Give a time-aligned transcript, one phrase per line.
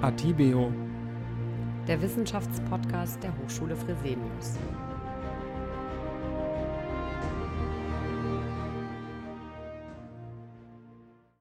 [0.00, 0.72] Atibeo,
[1.88, 4.56] der Wissenschaftspodcast der Hochschule Fresenius.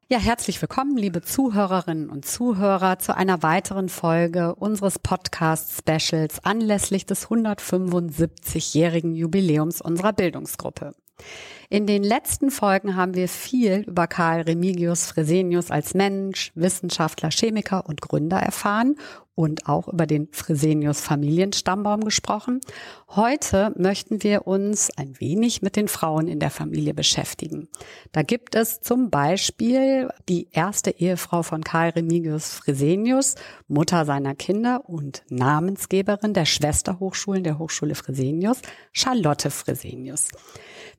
[0.08, 7.28] Ja, herzlich willkommen, liebe Zuhörerinnen und Zuhörer, zu einer weiteren Folge unseres Podcast-Specials anlässlich des
[7.28, 10.96] 175-jährigen Jubiläums unserer Bildungsgruppe.
[11.70, 17.86] In den letzten Folgen haben wir viel über Karl Remigius Fresenius als Mensch, Wissenschaftler, Chemiker
[17.88, 18.96] und Gründer erfahren
[19.38, 22.60] und auch über den Fresenius Familienstammbaum gesprochen.
[23.10, 27.70] Heute möchten wir uns ein wenig mit den Frauen in der Familie beschäftigen.
[28.14, 33.36] Da gibt es zum Beispiel die erste Ehefrau von Karl Remigius Fresenius,
[33.68, 38.62] Mutter seiner Kinder und Namensgeberin der Schwesterhochschulen der Hochschule Fresenius,
[38.92, 40.30] Charlotte Fresenius.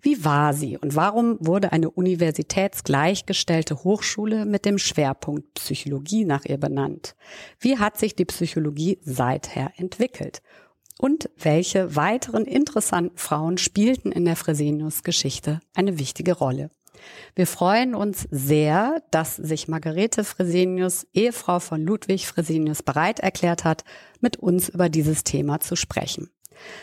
[0.00, 6.58] Wie war sie und warum wurde eine universitätsgleichgestellte Hochschule mit dem Schwerpunkt Psychologie nach ihr
[6.58, 7.16] benannt?
[7.58, 10.42] Wie hat sich die Psychologie seither entwickelt?
[10.98, 16.70] Und welche weiteren interessanten Frauen spielten in der Fresenius-Geschichte eine wichtige Rolle?
[17.34, 23.84] Wir freuen uns sehr, dass sich Margarete Fresenius, Ehefrau von Ludwig Fresenius, bereit erklärt hat,
[24.20, 26.30] mit uns über dieses Thema zu sprechen.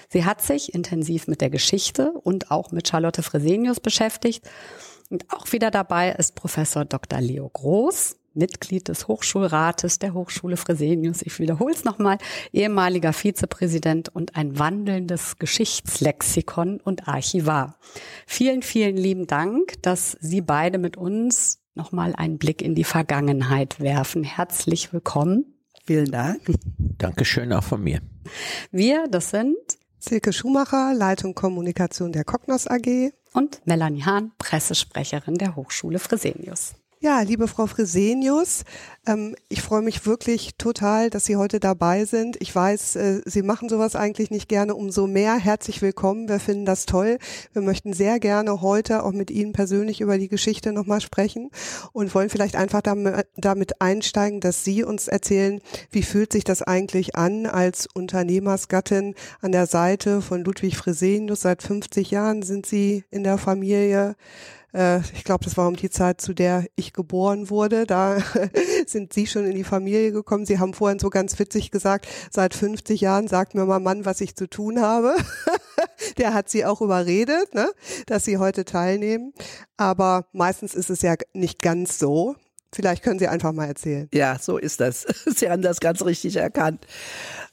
[0.09, 4.47] Sie hat sich intensiv mit der Geschichte und auch mit Charlotte Fresenius beschäftigt.
[5.09, 7.19] Und auch wieder dabei ist Professor Dr.
[7.19, 11.21] Leo Groß, Mitglied des Hochschulrates der Hochschule Fresenius.
[11.21, 12.17] Ich wiederhole es nochmal,
[12.51, 17.77] ehemaliger Vizepräsident und ein wandelndes Geschichtslexikon und Archivar.
[18.27, 23.79] Vielen, vielen lieben Dank, dass Sie beide mit uns nochmal einen Blick in die Vergangenheit
[23.79, 24.23] werfen.
[24.23, 25.55] Herzlich willkommen.
[25.85, 26.41] Vielen Dank.
[26.77, 28.01] Dankeschön auch von mir.
[28.71, 29.55] Wir, das sind
[29.99, 36.75] Silke Schumacher, Leitung Kommunikation der Cognos AG und Melanie Hahn, Pressesprecherin der Hochschule Fresenius.
[37.05, 38.63] Ja, liebe Frau Fresenius,
[39.05, 42.35] ähm, ich freue mich wirklich total, dass Sie heute dabei sind.
[42.41, 44.73] Ich weiß, äh, Sie machen sowas eigentlich nicht gerne.
[44.73, 46.27] Umso mehr herzlich willkommen.
[46.27, 47.19] Wir finden das toll.
[47.53, 51.51] Wir möchten sehr gerne heute auch mit Ihnen persönlich über die Geschichte nochmal sprechen
[51.93, 55.61] und wollen vielleicht einfach damit, damit einsteigen, dass Sie uns erzählen,
[55.91, 61.41] wie fühlt sich das eigentlich an als Unternehmersgattin an der Seite von Ludwig Fresenius.
[61.41, 64.15] Seit 50 Jahren sind Sie in der Familie.
[64.75, 67.85] Äh, ich glaube, das war um die Zeit, zu der ich geboren wurde.
[67.85, 68.17] Da
[68.87, 70.45] sind Sie schon in die Familie gekommen.
[70.45, 74.21] Sie haben vorhin so ganz witzig gesagt, seit 50 Jahren sagt mir mein Mann, was
[74.21, 75.15] ich zu tun habe.
[76.17, 77.71] der hat Sie auch überredet, ne,
[78.05, 79.33] dass Sie heute teilnehmen.
[79.77, 82.35] Aber meistens ist es ja nicht ganz so.
[82.75, 84.09] Vielleicht können Sie einfach mal erzählen.
[84.13, 85.05] Ja, so ist das.
[85.25, 86.85] Sie haben das ganz richtig erkannt.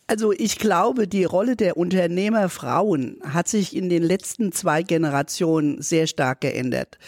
[0.08, 6.08] Also ich glaube, die Rolle der Unternehmerfrauen hat sich in den letzten zwei Generationen sehr
[6.08, 6.98] stark geändert.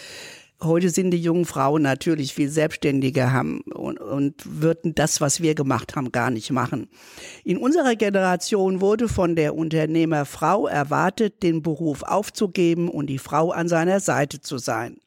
[0.62, 5.56] Heute sind die jungen Frauen natürlich viel selbstständiger haben und, und würden das, was wir
[5.56, 6.88] gemacht haben, gar nicht machen.
[7.42, 13.66] In unserer Generation wurde von der Unternehmerfrau erwartet, den Beruf aufzugeben und die Frau an
[13.66, 14.98] seiner Seite zu sein.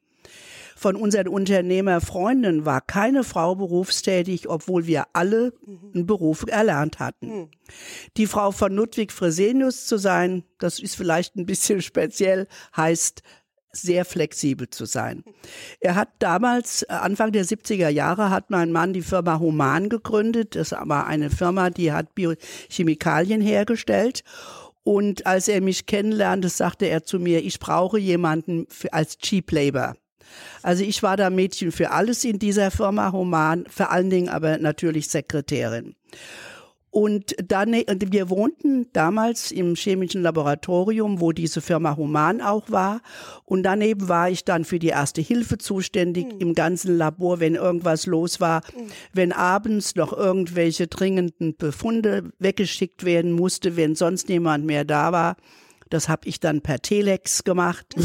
[0.78, 7.28] Von unseren Unternehmerfreunden war keine Frau berufstätig, obwohl wir alle einen Beruf erlernt hatten.
[7.28, 7.50] Mhm.
[8.16, 13.24] Die Frau von Ludwig Fresenius zu sein, das ist vielleicht ein bisschen speziell, heißt
[13.72, 15.24] sehr flexibel zu sein.
[15.80, 20.56] Er hat damals, äh, Anfang der 70er Jahre, hat mein Mann die Firma Human gegründet.
[20.56, 24.24] Das war eine Firma, die hat Biochemikalien hergestellt.
[24.84, 29.52] Und als er mich kennenlernte, sagte er zu mir, ich brauche jemanden für, als Cheap
[29.52, 29.96] Labor.
[30.64, 34.58] Also ich war da Mädchen für alles in dieser Firma Human, vor allen Dingen aber
[34.58, 35.96] natürlich Sekretärin.
[36.90, 43.02] Und dann, wir wohnten damals im chemischen Laboratorium, wo diese Firma Human auch war.
[43.46, 46.40] Und daneben war ich dann für die erste Hilfe zuständig mhm.
[46.40, 48.62] im ganzen Labor, wenn irgendwas los war.
[48.76, 48.88] Mhm.
[49.14, 55.38] Wenn abends noch irgendwelche dringenden Befunde weggeschickt werden musste, wenn sonst niemand mehr da war
[55.90, 57.96] das habe ich dann per Telex gemacht.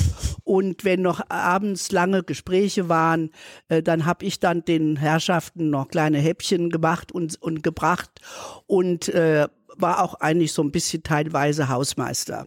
[0.45, 3.31] Und wenn noch abends lange Gespräche waren,
[3.69, 8.11] äh, dann habe ich dann den Herrschaften noch kleine Häppchen gemacht und, und gebracht
[8.67, 12.47] und äh, war auch eigentlich so ein bisschen teilweise Hausmeister.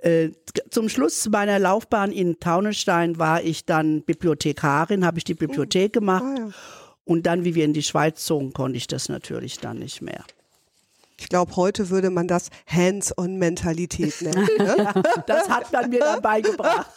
[0.00, 0.30] Äh,
[0.70, 6.24] zum Schluss meiner Laufbahn in Taunusstein war ich dann Bibliothekarin, habe ich die Bibliothek gemacht.
[6.24, 6.50] Oh, ja.
[7.04, 10.24] Und dann, wie wir in die Schweiz zogen, konnte ich das natürlich dann nicht mehr.
[11.20, 14.48] Ich glaube, heute würde man das Hands-on-Mentalität nennen.
[14.58, 15.02] Ne?
[15.26, 16.90] das hat man mir dann beigebracht.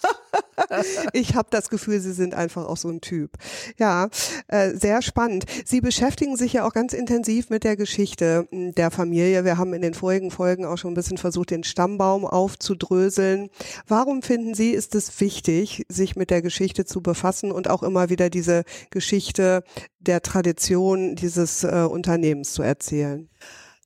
[1.13, 3.31] ich habe das Gefühl, Sie sind einfach auch so ein Typ.
[3.77, 4.07] Ja,
[4.47, 5.45] äh, sehr spannend.
[5.65, 9.43] Sie beschäftigen sich ja auch ganz intensiv mit der Geschichte hm, der Familie.
[9.43, 13.49] Wir haben in den vorigen Folgen auch schon ein bisschen versucht, den Stammbaum aufzudröseln.
[13.87, 18.09] Warum finden Sie, ist es wichtig, sich mit der Geschichte zu befassen und auch immer
[18.09, 19.63] wieder diese Geschichte
[19.99, 23.29] der Tradition dieses äh, Unternehmens zu erzählen?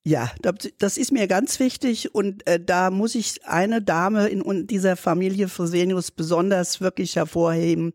[0.07, 0.31] Ja,
[0.80, 5.50] das ist mir ganz wichtig und äh, da muss ich eine Dame in dieser Familie
[5.50, 7.92] Fresenius besonders wirklich hervorheben,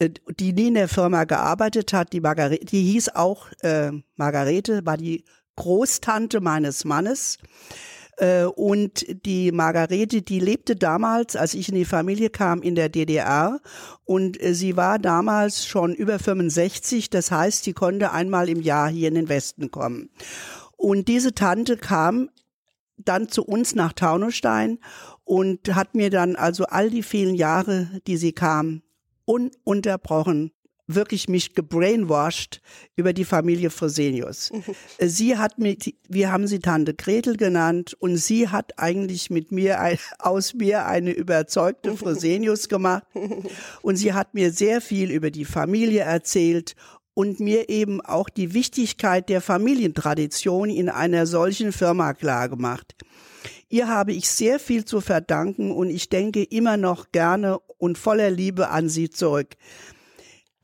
[0.00, 2.12] äh, die nie in der Firma gearbeitet hat.
[2.12, 5.22] Die Margarete, die hieß auch äh, Margarete, war die
[5.54, 7.38] Großtante meines Mannes.
[8.16, 12.88] Äh, und die Margarete, die lebte damals, als ich in die Familie kam, in der
[12.88, 13.60] DDR.
[14.04, 17.10] Und äh, sie war damals schon über 65.
[17.10, 20.10] Das heißt, sie konnte einmal im Jahr hier in den Westen kommen.
[20.84, 22.28] Und diese Tante kam
[22.98, 24.80] dann zu uns nach Taunusstein
[25.24, 28.82] und hat mir dann also all die vielen Jahre, die sie kam,
[29.24, 30.52] ununterbrochen
[30.86, 32.60] wirklich mich gebrainwashed
[32.96, 34.52] über die Familie Fresenius.
[34.52, 34.62] Mhm.
[35.08, 39.78] Sie hat mit, wir haben sie Tante Gretel genannt und sie hat eigentlich mit mir,
[40.18, 41.96] aus mir eine überzeugte mhm.
[41.96, 43.06] Fresenius gemacht
[43.80, 46.74] und sie hat mir sehr viel über die Familie erzählt
[47.14, 52.94] und mir eben auch die Wichtigkeit der Familientradition in einer solchen Firma klargemacht.
[53.68, 58.30] Ihr habe ich sehr viel zu verdanken und ich denke immer noch gerne und voller
[58.30, 59.54] Liebe an sie zurück.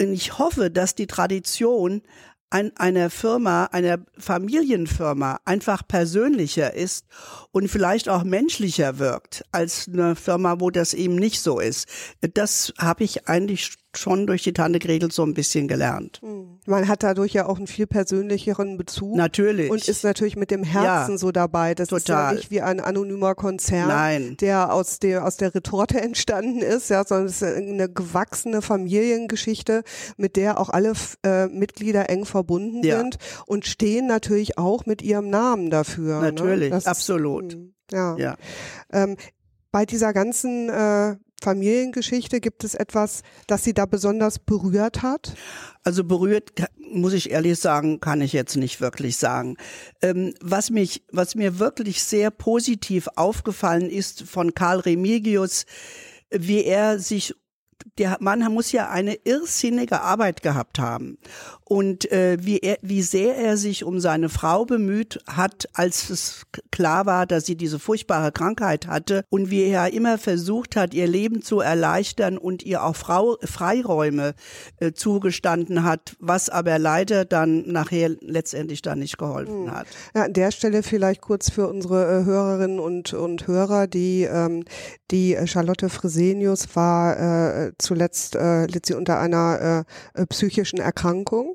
[0.01, 2.03] Und ich hoffe, dass die Tradition
[2.51, 7.07] an einer Firma, einer Familienfirma einfach persönlicher ist
[7.53, 11.89] und vielleicht auch menschlicher wirkt als eine Firma, wo das eben nicht so ist.
[12.35, 16.21] Das habe ich eigentlich schon durch die Tante Gretel so ein bisschen gelernt.
[16.23, 16.61] Hm.
[16.67, 19.17] Man hat dadurch ja auch einen viel persönlicheren Bezug.
[19.17, 19.71] Natürlich.
[19.71, 21.75] Und ist natürlich mit dem Herzen ja, so dabei.
[21.75, 22.01] Das total.
[22.01, 24.37] ist ja nicht wie ein anonymer Konzern, Nein.
[24.41, 29.83] der aus der, aus der Retorte entstanden ist, ja, sondern es ist eine gewachsene Familiengeschichte,
[30.17, 30.93] mit der auch alle
[31.25, 32.99] äh, Mitglieder eng verbunden ja.
[32.99, 33.17] sind
[33.47, 36.21] und stehen natürlich auch mit ihrem Namen dafür.
[36.21, 36.33] Ne?
[36.33, 36.81] Natürlich, ne?
[36.85, 37.53] absolut.
[37.53, 38.17] Ist, hm, ja.
[38.17, 38.37] ja.
[38.93, 39.17] Ähm,
[39.73, 42.41] bei dieser ganzen äh, Familiengeschichte?
[42.41, 45.35] Gibt es etwas, das Sie da besonders berührt hat?
[45.85, 49.57] Also berührt, muss ich ehrlich sagen, kann ich jetzt nicht wirklich sagen.
[50.03, 55.67] Ähm, was mich, was mir wirklich sehr positiv aufgefallen ist von Karl Remigius,
[56.31, 57.35] wie er sich
[57.99, 61.19] der Mann muss ja eine irrsinnige Arbeit gehabt haben.
[61.71, 66.43] Und äh, wie, er, wie sehr er sich um seine Frau bemüht hat, als es
[66.73, 71.07] klar war, dass sie diese furchtbare Krankheit hatte und wie er immer versucht hat, ihr
[71.07, 74.35] Leben zu erleichtern und ihr auch Frau, Freiräume
[74.81, 79.71] äh, zugestanden hat, was aber leider dann nachher letztendlich dann nicht geholfen hm.
[79.71, 79.87] hat.
[80.17, 84.65] Ja, an der Stelle vielleicht kurz für unsere äh, Hörerinnen und, und Hörer, die, ähm,
[85.13, 89.85] die Charlotte Fresenius war äh, zuletzt äh, litt sie unter einer
[90.15, 91.55] äh, psychischen Erkrankung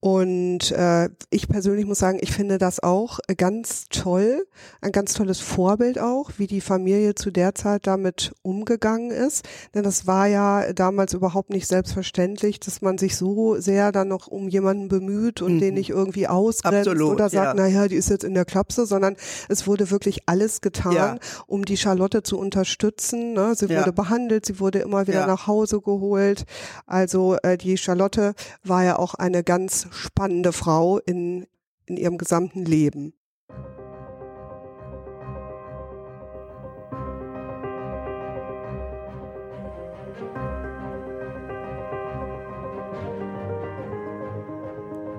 [0.00, 4.46] und äh, ich persönlich muss sagen, ich finde das auch ganz toll,
[4.80, 9.44] ein ganz tolles Vorbild auch, wie die Familie zu der Zeit damit umgegangen ist.
[9.74, 14.28] Denn das war ja damals überhaupt nicht selbstverständlich, dass man sich so sehr dann noch
[14.28, 15.60] um jemanden bemüht und mhm.
[15.60, 17.64] den nicht irgendwie ausgrenzt Absolut, oder sagt, ja.
[17.64, 19.16] naja, die ist jetzt in der Klapse, sondern
[19.48, 21.18] es wurde wirklich alles getan, ja.
[21.48, 23.32] um die Charlotte zu unterstützen.
[23.32, 23.56] Ne?
[23.56, 23.80] Sie ja.
[23.80, 26.44] wurde behandelt, sie wurde immer wieder nach Hause geholt.
[26.86, 31.46] Also äh, die Charlotte war ja auch eine ganz spannende Frau in,
[31.86, 33.14] in ihrem gesamten Leben.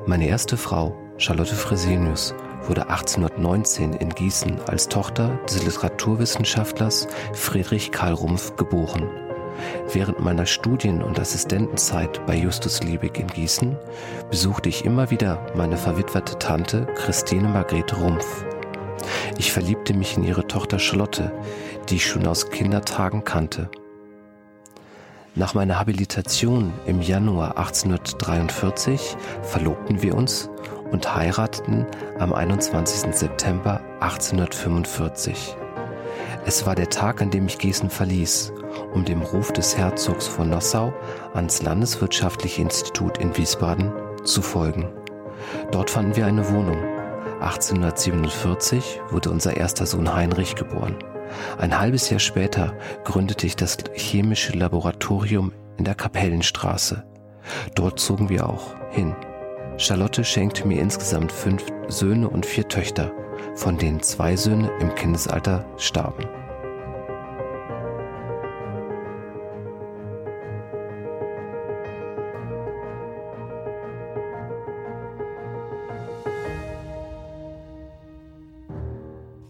[0.09, 2.33] Meine erste Frau, Charlotte Fresenius,
[2.63, 9.28] wurde 1819 in Gießen als Tochter des Literaturwissenschaftlers Friedrich Karl Rumpf geboren.
[9.91, 13.75] Während meiner Studien- und Assistentenzeit bei Justus Liebig in Gießen
[14.29, 18.45] besuchte ich immer wieder meine verwitwete Tante Christine Margrethe Rumpf.
[19.37, 21.31] Ich verliebte mich in ihre Tochter Charlotte,
[21.89, 23.69] die ich schon aus Kindertagen kannte.
[25.35, 30.49] Nach meiner Habilitation im Januar 1843 verlobten wir uns
[30.91, 31.85] und heirateten
[32.17, 33.15] am 21.
[33.15, 35.55] September 1845.
[36.45, 38.53] Es war der Tag, an dem ich Gießen verließ
[38.93, 40.93] um dem Ruf des Herzogs von Nassau
[41.33, 43.91] ans Landeswirtschaftliche Institut in Wiesbaden
[44.23, 44.89] zu folgen.
[45.71, 46.77] Dort fanden wir eine Wohnung.
[47.41, 50.95] 1847 wurde unser erster Sohn Heinrich geboren.
[51.57, 57.03] Ein halbes Jahr später gründete ich das chemische Laboratorium in der Kapellenstraße.
[57.75, 59.15] Dort zogen wir auch hin.
[59.77, 63.11] Charlotte schenkte mir insgesamt fünf Söhne und vier Töchter
[63.55, 66.27] von denen zwei Söhne im Kindesalter starben.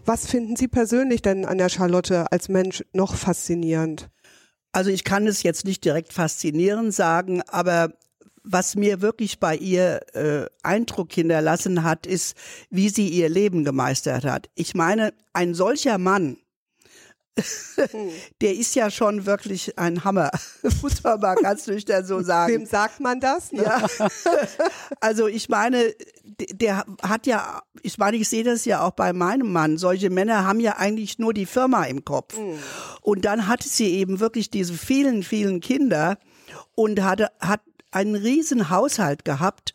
[0.04, 4.10] Was finden Sie persönlich denn an der Charlotte als Mensch noch faszinierend?
[4.72, 7.92] Also ich kann es jetzt nicht direkt faszinierend sagen, aber
[8.42, 12.36] was mir wirklich bei ihr äh, Eindruck hinterlassen hat, ist,
[12.70, 14.48] wie sie ihr Leben gemeistert hat.
[14.54, 16.38] Ich meine, ein solcher Mann,
[18.40, 20.30] der ist ja schon wirklich ein Hammer,
[20.82, 22.52] muss man mal ganz nüchtern so sagen.
[22.52, 23.52] Wem sagt man das?
[23.52, 23.62] Ne?
[23.62, 23.86] Ja.
[25.00, 25.94] Also ich meine,
[26.52, 29.78] der hat ja, ich meine, ich sehe das ja auch bei meinem Mann.
[29.78, 32.36] Solche Männer haben ja eigentlich nur die Firma im Kopf.
[32.36, 32.58] Mhm.
[33.00, 36.18] Und dann hatte sie eben wirklich diese vielen, vielen Kinder
[36.74, 39.74] und hatte, hat einen riesen Haushalt gehabt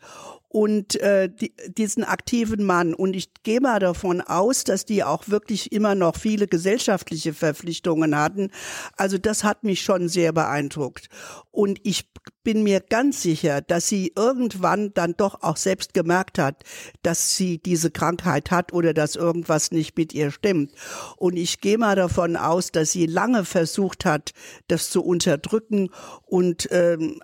[0.56, 2.94] und äh, die, diesen aktiven Mann.
[2.94, 8.16] Und ich gehe mal davon aus, dass die auch wirklich immer noch viele gesellschaftliche Verpflichtungen
[8.16, 8.50] hatten.
[8.96, 11.08] Also das hat mich schon sehr beeindruckt.
[11.50, 12.08] Und ich
[12.42, 16.62] bin mir ganz sicher, dass sie irgendwann dann doch auch selbst gemerkt hat,
[17.02, 20.72] dass sie diese Krankheit hat oder dass irgendwas nicht mit ihr stimmt.
[21.16, 24.30] Und ich gehe mal davon aus, dass sie lange versucht hat,
[24.68, 25.90] das zu unterdrücken
[26.24, 27.20] und ähm,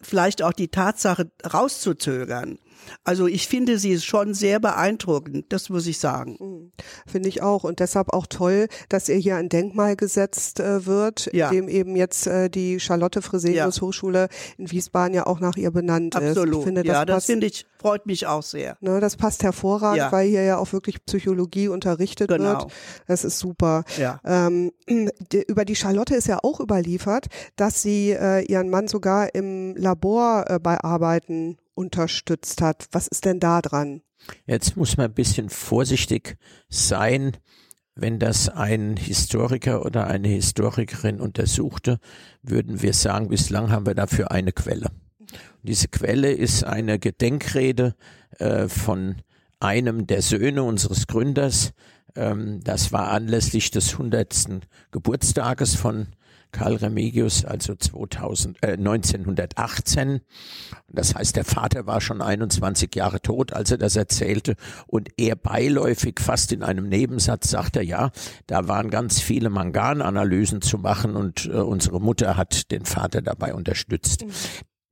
[0.00, 2.58] vielleicht auch die Tatsache rauszuzögern.
[3.04, 6.36] Also ich finde sie schon sehr beeindruckend, das muss ich sagen.
[6.40, 6.72] Mhm.
[7.06, 11.30] Finde ich auch und deshalb auch toll, dass ihr hier ein Denkmal gesetzt äh, wird,
[11.32, 11.50] ja.
[11.50, 13.82] dem eben jetzt äh, die Charlotte Fresenius ja.
[13.82, 16.36] Hochschule in Wiesbaden ja auch nach ihr benannt Absolut.
[16.36, 16.38] ist.
[16.38, 16.64] Absolut.
[16.64, 18.78] Finde, das ja, das finde ich freut mich auch sehr.
[18.80, 20.10] Ne, das passt hervorragend, ja.
[20.10, 22.44] weil hier ja auch wirklich Psychologie unterrichtet genau.
[22.44, 22.66] wird.
[23.06, 23.84] Das ist super.
[23.98, 24.20] Ja.
[24.24, 27.26] Ähm, die, über die Charlotte ist ja auch überliefert,
[27.56, 32.88] dass sie äh, ihren Mann sogar im Labor äh, bei Arbeiten unterstützt hat.
[32.92, 34.02] Was ist denn da dran?
[34.46, 36.36] Jetzt muss man ein bisschen vorsichtig
[36.68, 37.36] sein,
[37.94, 42.00] wenn das ein Historiker oder eine Historikerin untersuchte,
[42.42, 44.90] würden wir sagen, bislang haben wir dafür eine Quelle.
[45.62, 47.94] Diese Quelle ist eine Gedenkrede
[48.38, 49.16] äh, von
[49.60, 51.72] einem der Söhne unseres Gründers.
[52.16, 54.60] Ähm, das war anlässlich des 100.
[54.90, 56.08] Geburtstages von
[56.54, 60.20] Karl Remigius, also 2000, äh, 1918.
[60.88, 64.54] Das heißt, der Vater war schon 21 Jahre tot, als er das erzählte.
[64.86, 68.10] Und er beiläufig, fast in einem Nebensatz, sagte, ja,
[68.46, 73.52] da waren ganz viele Mangananalysen zu machen und äh, unsere Mutter hat den Vater dabei
[73.52, 74.24] unterstützt.
[74.24, 74.30] Mhm.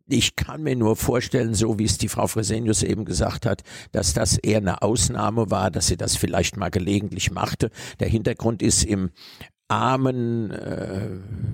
[0.09, 4.13] Ich kann mir nur vorstellen, so wie es die Frau Fresenius eben gesagt hat, dass
[4.13, 7.71] das eher eine Ausnahme war, dass sie das vielleicht mal gelegentlich machte.
[8.01, 9.11] Der Hintergrund ist im
[9.69, 11.09] armen, äh,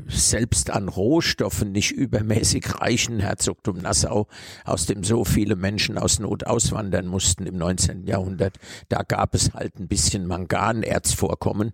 [0.08, 4.26] selbst an Rohstoffen nicht übermäßig reichen Herzogtum Nassau,
[4.64, 8.06] aus dem so viele Menschen aus Not auswandern mussten im 19.
[8.06, 8.58] Jahrhundert.
[8.88, 11.72] Da gab es halt ein bisschen Manganerzvorkommen.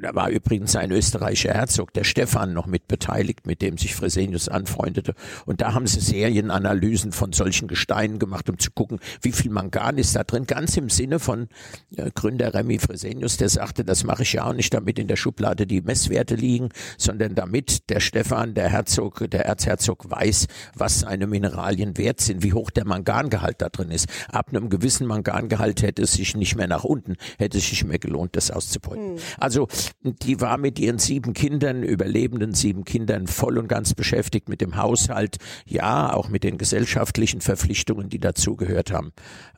[0.00, 4.48] Da war übrigens ein österreichischer Herzog, der Stefan, noch mit beteiligt, mit dem sich Fresenius
[4.48, 5.14] anfreundete.
[5.46, 9.98] Und da haben sie Serienanalysen von solchen Gesteinen gemacht, um zu gucken, wie viel Mangan
[9.98, 10.46] ist da drin.
[10.46, 11.48] Ganz im Sinne von
[11.96, 15.16] äh, Gründer Remy Fresenius, der sagte, das mache ich ja auch nicht damit in der
[15.16, 21.00] Schublade gerade die Messwerte liegen, sondern damit der Stefan, der Herzog, der Erzherzog weiß, was
[21.00, 24.08] seine Mineralien wert sind, wie hoch der Mangangehalt da drin ist.
[24.28, 27.98] Ab einem gewissen Mangangehalt hätte es sich nicht mehr nach unten, hätte es sich mehr
[27.98, 29.14] gelohnt, das auszubeuten.
[29.14, 29.18] Mhm.
[29.38, 29.68] Also
[30.02, 34.76] die war mit ihren sieben Kindern, überlebenden sieben Kindern voll und ganz beschäftigt mit dem
[34.76, 39.12] Haushalt, ja, auch mit den gesellschaftlichen Verpflichtungen, die dazugehört haben.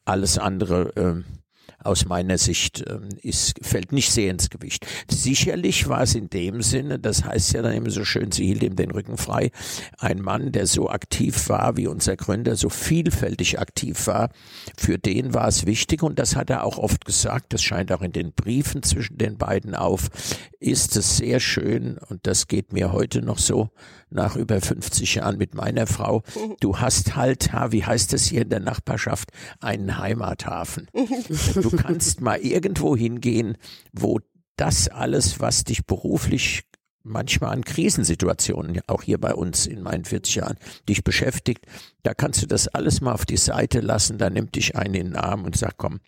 [0.04, 1.39] Alles andere äh,
[1.82, 4.86] aus meiner Sicht ähm, ist, fällt nicht sehr ins Gewicht.
[5.08, 8.62] Sicherlich war es in dem Sinne, das heißt ja dann immer so schön, sie hielt
[8.62, 9.50] ihm den Rücken frei,
[9.98, 14.30] ein Mann, der so aktiv war wie unser Gründer, so vielfältig aktiv war,
[14.76, 18.02] für den war es wichtig und das hat er auch oft gesagt, das scheint auch
[18.02, 20.08] in den Briefen zwischen den beiden auf,
[20.58, 23.70] ist es sehr schön und das geht mir heute noch so,
[24.10, 26.22] nach über 50 Jahren mit meiner Frau.
[26.60, 30.88] Du hast halt, wie heißt es hier in der Nachbarschaft, einen Heimathafen.
[31.62, 33.56] Du kannst mal irgendwo hingehen,
[33.92, 34.20] wo
[34.56, 36.64] das alles, was dich beruflich
[37.02, 40.56] manchmal an Krisensituationen, auch hier bei uns in meinen 40 Jahren,
[40.88, 41.66] dich beschäftigt,
[42.02, 45.06] da kannst du das alles mal auf die Seite lassen, da nimmt dich einen in
[45.08, 46.00] den Arm und sagt, komm,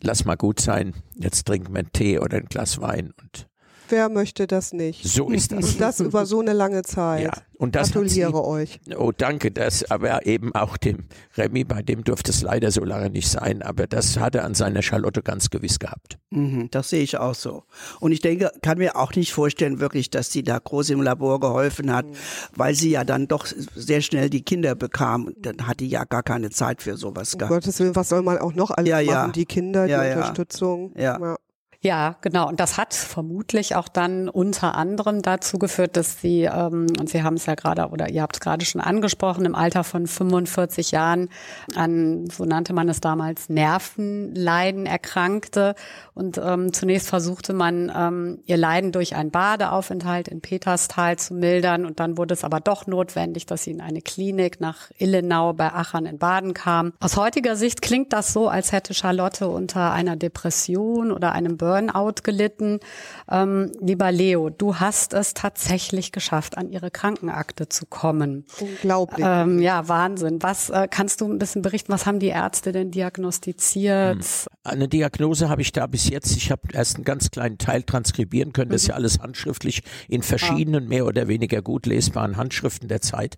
[0.00, 3.48] lass mal gut sein, jetzt trinken wir einen Tee oder ein Glas Wein und
[3.92, 5.04] Wer möchte das nicht?
[5.04, 5.72] So ist das.
[5.74, 7.24] Und das über so eine lange Zeit.
[7.24, 8.80] Ja, und das Gratuliere sie, euch.
[8.96, 9.50] Oh, danke.
[9.50, 11.04] Das aber eben auch dem
[11.36, 14.54] Remy, bei dem durfte es leider so lange nicht sein, aber das hat er an
[14.54, 16.16] seiner Charlotte ganz gewiss gehabt.
[16.30, 17.64] Mhm, das sehe ich auch so.
[18.00, 21.38] Und ich denke, kann mir auch nicht vorstellen, wirklich, dass sie da groß im Labor
[21.38, 22.14] geholfen hat, mhm.
[22.56, 23.44] weil sie ja dann doch
[23.74, 25.34] sehr schnell die Kinder bekam.
[25.36, 27.52] Dann hat die ja gar keine Zeit für sowas um gehabt.
[27.56, 29.06] Gottes Willen, was soll man auch noch alles Ja, machen?
[29.06, 29.28] ja.
[29.28, 30.14] Die Kinder, Ja, die ja.
[30.16, 30.94] Unterstützung.
[30.96, 31.36] Ja.
[31.84, 32.48] Ja, genau.
[32.48, 37.24] Und das hat vermutlich auch dann unter anderem dazu geführt, dass sie, ähm, und Sie
[37.24, 40.92] haben es ja gerade, oder ihr habt es gerade schon angesprochen, im Alter von 45
[40.92, 41.28] Jahren
[41.74, 45.74] an, so nannte man es damals, Nervenleiden erkrankte.
[46.14, 51.84] Und ähm, zunächst versuchte man, ähm, ihr Leiden durch einen Badeaufenthalt in Peterstal zu mildern.
[51.84, 55.72] Und dann wurde es aber doch notwendig, dass sie in eine Klinik nach Illenau bei
[55.72, 56.92] Achern in Baden kam.
[57.00, 61.71] Aus heutiger Sicht klingt das so, als hätte Charlotte unter einer Depression oder einem Burnout
[62.22, 62.80] gelitten.
[63.30, 68.44] Ähm, lieber Leo, du hast es tatsächlich geschafft, an ihre Krankenakte zu kommen.
[68.60, 69.24] Unglaublich.
[69.28, 70.42] Ähm, ja, Wahnsinn.
[70.42, 71.92] Was äh, kannst du ein bisschen berichten?
[71.92, 74.24] Was haben die Ärzte denn diagnostiziert?
[74.64, 76.36] Eine Diagnose habe ich da bis jetzt.
[76.36, 78.70] Ich habe erst einen ganz kleinen Teil transkribieren können.
[78.70, 83.36] Das ist ja alles handschriftlich in verschiedenen, mehr oder weniger gut lesbaren Handschriften der Zeit.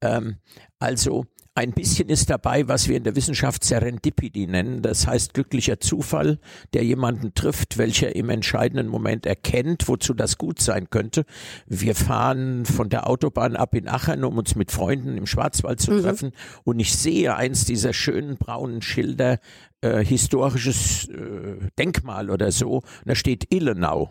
[0.00, 0.36] Ähm,
[0.78, 4.80] also ein bisschen ist dabei, was wir in der Wissenschaft Serendipity nennen.
[4.80, 6.38] Das heißt glücklicher Zufall,
[6.72, 11.26] der jemanden trifft, welcher im entscheidenden Moment erkennt, wozu das gut sein könnte.
[11.66, 16.00] Wir fahren von der Autobahn ab in Aachen, um uns mit Freunden im Schwarzwald zu
[16.00, 16.32] treffen.
[16.64, 19.38] Und ich sehe eins dieser schönen braunen Schilder,
[19.82, 22.76] äh, historisches äh, Denkmal oder so.
[22.76, 24.10] Und da steht Illenau.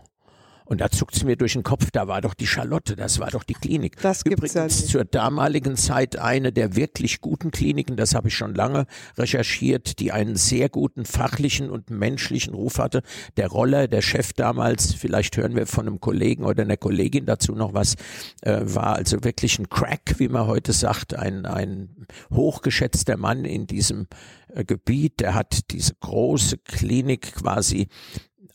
[0.71, 3.29] Und da zuckt es mir durch den Kopf, da war doch die Charlotte, das war
[3.29, 3.97] doch die Klinik.
[4.01, 4.87] Das gibt's Übrigens ja nicht.
[4.87, 8.85] zur damaligen Zeit eine der wirklich guten Kliniken, das habe ich schon lange
[9.17, 13.01] recherchiert, die einen sehr guten fachlichen und menschlichen Ruf hatte.
[13.35, 17.51] Der Roller, der Chef damals, vielleicht hören wir von einem Kollegen oder einer Kollegin dazu
[17.51, 17.95] noch was,
[18.39, 23.67] äh, war also wirklich ein Crack, wie man heute sagt, ein, ein hochgeschätzter Mann in
[23.67, 24.07] diesem
[24.47, 25.19] äh, Gebiet.
[25.19, 27.89] Der hat diese große Klinik quasi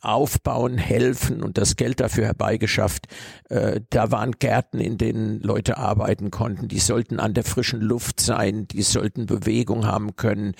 [0.00, 3.06] aufbauen, helfen und das Geld dafür herbeigeschafft.
[3.48, 6.68] Äh, da waren Gärten, in denen Leute arbeiten konnten.
[6.68, 10.54] Die sollten an der frischen Luft sein, die sollten Bewegung haben können.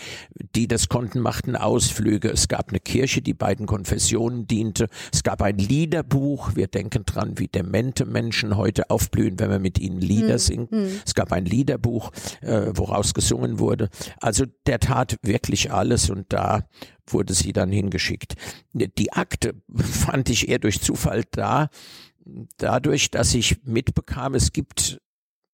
[0.55, 2.31] Die das konnten, machten Ausflüge.
[2.31, 4.89] Es gab eine Kirche, die beiden Konfessionen diente.
[5.13, 6.55] Es gab ein Liederbuch.
[6.55, 10.69] Wir denken dran, wie demente Menschen heute aufblühen, wenn wir mit ihnen Lieder singen.
[11.05, 13.89] Es gab ein Liederbuch, äh, woraus gesungen wurde.
[14.21, 16.69] Also der tat wirklich alles und da
[17.09, 18.35] wurde sie dann hingeschickt.
[18.73, 21.69] Die Akte fand ich eher durch Zufall da,
[22.59, 25.01] dadurch, dass ich mitbekam, es gibt,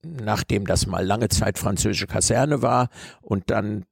[0.03, 2.89] nachdem das mal lange Zeit französische Kaserne war
[3.21, 3.85] und dann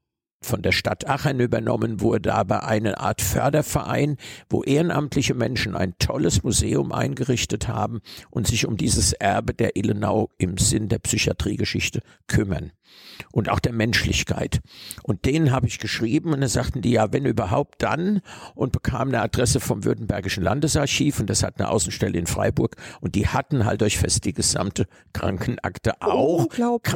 [0.42, 4.16] von der Stadt Aachen übernommen wurde, aber eine Art Förderverein,
[4.49, 10.30] wo ehrenamtliche Menschen ein tolles Museum eingerichtet haben und sich um dieses Erbe der Illenau
[10.38, 12.73] im Sinn der Psychiatriegeschichte kümmern
[13.33, 14.61] und auch der Menschlichkeit.
[15.03, 18.21] Und denen habe ich geschrieben und dann sagten die, ja, wenn überhaupt dann
[18.55, 23.15] und bekam eine Adresse vom Württembergischen Landesarchiv und das hat eine Außenstelle in Freiburg und
[23.15, 26.47] die hatten halt euch fest die gesamte Krankenakte auch.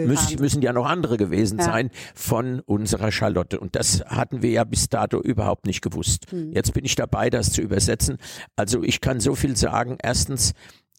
[0.08, 1.64] Müssen, müssen ja noch andere gewesen Ja.
[1.64, 3.60] sein von unserer Charlotte.
[3.60, 6.26] Und das hatten wir ja bis dato überhaupt nicht gewusst.
[6.52, 8.18] Jetzt bin ich dabei, das zu übersetzen.
[8.56, 9.98] Also ich kann so viel sagen.
[10.02, 10.52] Erstens,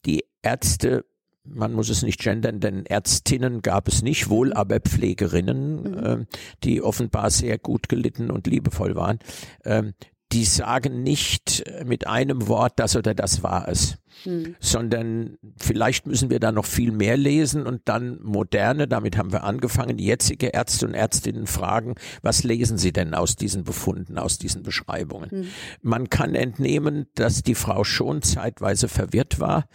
[0.04, 1.04] die Ärzte
[1.48, 6.26] man muss es nicht gendern, denn Ärztinnen gab es nicht, wohl aber Pflegerinnen, ähm,
[6.64, 9.18] die offenbar sehr gut gelitten und liebevoll waren.
[9.64, 9.94] Ähm,
[10.32, 13.98] die sagen nicht mit einem Wort, das oder das war es,
[14.58, 19.44] sondern vielleicht müssen wir da noch viel mehr lesen und dann moderne, damit haben wir
[19.44, 24.62] angefangen, jetzige Ärzte und Ärztinnen fragen, was lesen sie denn aus diesen Befunden, aus diesen
[24.62, 25.28] Beschreibungen?
[25.80, 29.68] Man kann entnehmen, dass die Frau schon zeitweise verwirrt war.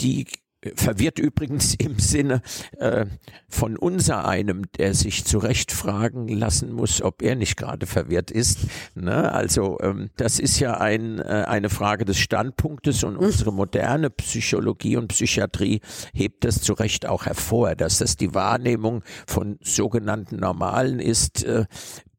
[0.00, 0.26] Die
[0.74, 2.42] verwirrt übrigens im Sinne
[2.78, 3.06] äh,
[3.48, 8.60] von unser einem, der sich zurecht fragen lassen muss, ob er nicht gerade verwirrt ist.
[8.94, 9.32] Ne?
[9.32, 14.96] Also ähm, das ist ja ein, äh, eine Frage des Standpunktes und unsere moderne Psychologie
[14.96, 15.80] und Psychiatrie
[16.12, 21.44] hebt das zu Recht auch hervor, dass das die Wahrnehmung von sogenannten Normalen ist.
[21.44, 21.66] Äh,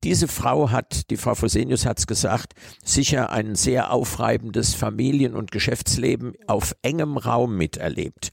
[0.06, 5.52] diese Frau hat, die Frau Fosenius hat es gesagt, sicher ein sehr aufreibendes Familien- und
[5.52, 8.30] Geschäftsleben auf engem Raum miterlebt.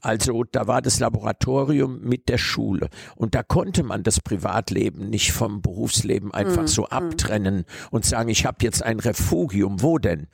[0.00, 5.32] Also da war das Laboratorium mit der Schule und da konnte man das Privatleben nicht
[5.32, 10.28] vom Berufsleben einfach so abtrennen und sagen, ich habe jetzt ein Refugium, wo denn?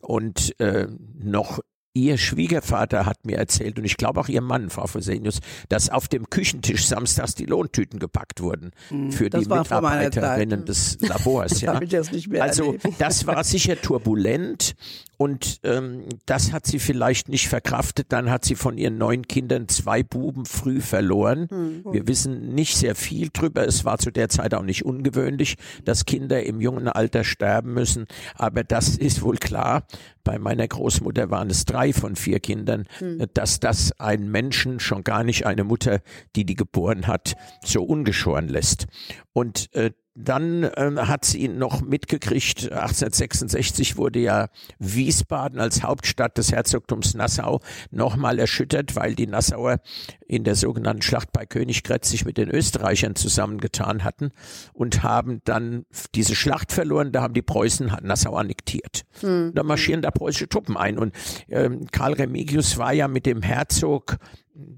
[0.00, 0.86] Und äh,
[1.22, 1.60] noch
[1.92, 6.06] Ihr Schwiegervater hat mir erzählt, und ich glaube auch Ihr Mann, Frau Fosenius, dass auf
[6.06, 8.70] dem Küchentisch samstags die Lohntüten gepackt wurden
[9.10, 9.78] für das die.
[9.80, 11.60] Mitarbeiterinnen des Labors.
[11.60, 11.80] ja.
[12.28, 12.88] mehr Also erlebt.
[12.98, 14.74] das war sicher turbulent
[15.20, 18.06] Und ähm, das hat sie vielleicht nicht verkraftet.
[18.08, 21.46] Dann hat sie von ihren neun Kindern zwei Buben früh verloren.
[21.50, 21.92] Mhm.
[21.92, 23.66] Wir wissen nicht sehr viel drüber.
[23.66, 28.06] Es war zu der Zeit auch nicht ungewöhnlich, dass Kinder im jungen Alter sterben müssen.
[28.34, 29.86] Aber das ist wohl klar.
[30.24, 33.26] Bei meiner Großmutter waren es drei von vier Kindern, mhm.
[33.34, 36.00] dass das einen Menschen, schon gar nicht eine Mutter,
[36.34, 38.86] die die geboren hat, so ungeschoren lässt.
[39.34, 46.52] Und äh, dann äh, hat sie noch mitgekriegt, 1866 wurde ja Wiesbaden als Hauptstadt des
[46.52, 49.78] Herzogtums Nassau nochmal erschüttert, weil die Nassauer
[50.26, 54.32] in der sogenannten Schlacht bei Königgrätz sich mit den Österreichern zusammengetan hatten
[54.72, 59.02] und haben dann diese Schlacht verloren, da haben die Preußen Nassau annektiert.
[59.22, 59.52] Mhm.
[59.54, 61.14] Da marschieren da preußische Truppen ein und
[61.48, 64.18] äh, Karl Remigius war ja mit dem Herzog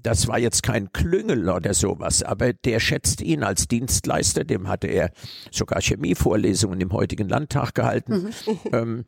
[0.01, 4.87] das war jetzt kein Klüngel oder sowas, aber der schätzt ihn als Dienstleister, dem hatte
[4.87, 5.11] er
[5.51, 8.13] sogar Chemievorlesungen im heutigen Landtag gehalten.
[8.13, 8.59] Mhm.
[8.71, 9.05] Ähm,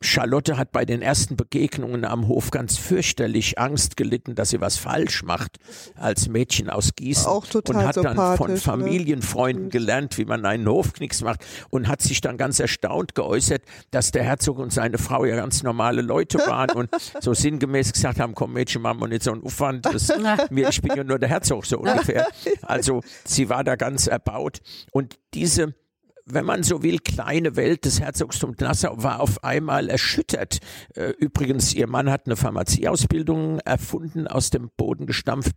[0.00, 4.76] Charlotte hat bei den ersten Begegnungen am Hof ganz fürchterlich Angst gelitten, dass sie was
[4.76, 5.58] falsch macht
[5.94, 8.56] als Mädchen aus Gießen Auch total und hat dann von ne?
[8.56, 9.70] Familienfreunden ne?
[9.70, 14.24] gelernt, wie man einen Hofknicks macht und hat sich dann ganz erstaunt geäußert, dass der
[14.24, 18.52] Herzog und seine Frau ja ganz normale Leute waren und so sinngemäß gesagt haben, komm
[18.52, 20.12] Mädchen, machen wir nicht so einen Aufwand, das,
[20.50, 22.26] mir, ich bin ja nur der Herzog so ungefähr.
[22.62, 25.74] Also sie war da ganz erbaut und diese
[26.26, 30.58] wenn man so will, kleine Welt des Herzogtums Nassau war auf einmal erschüttert.
[30.94, 35.52] Äh, übrigens, ihr Mann hat eine Pharmazieausbildung erfunden, aus dem Boden gestampft.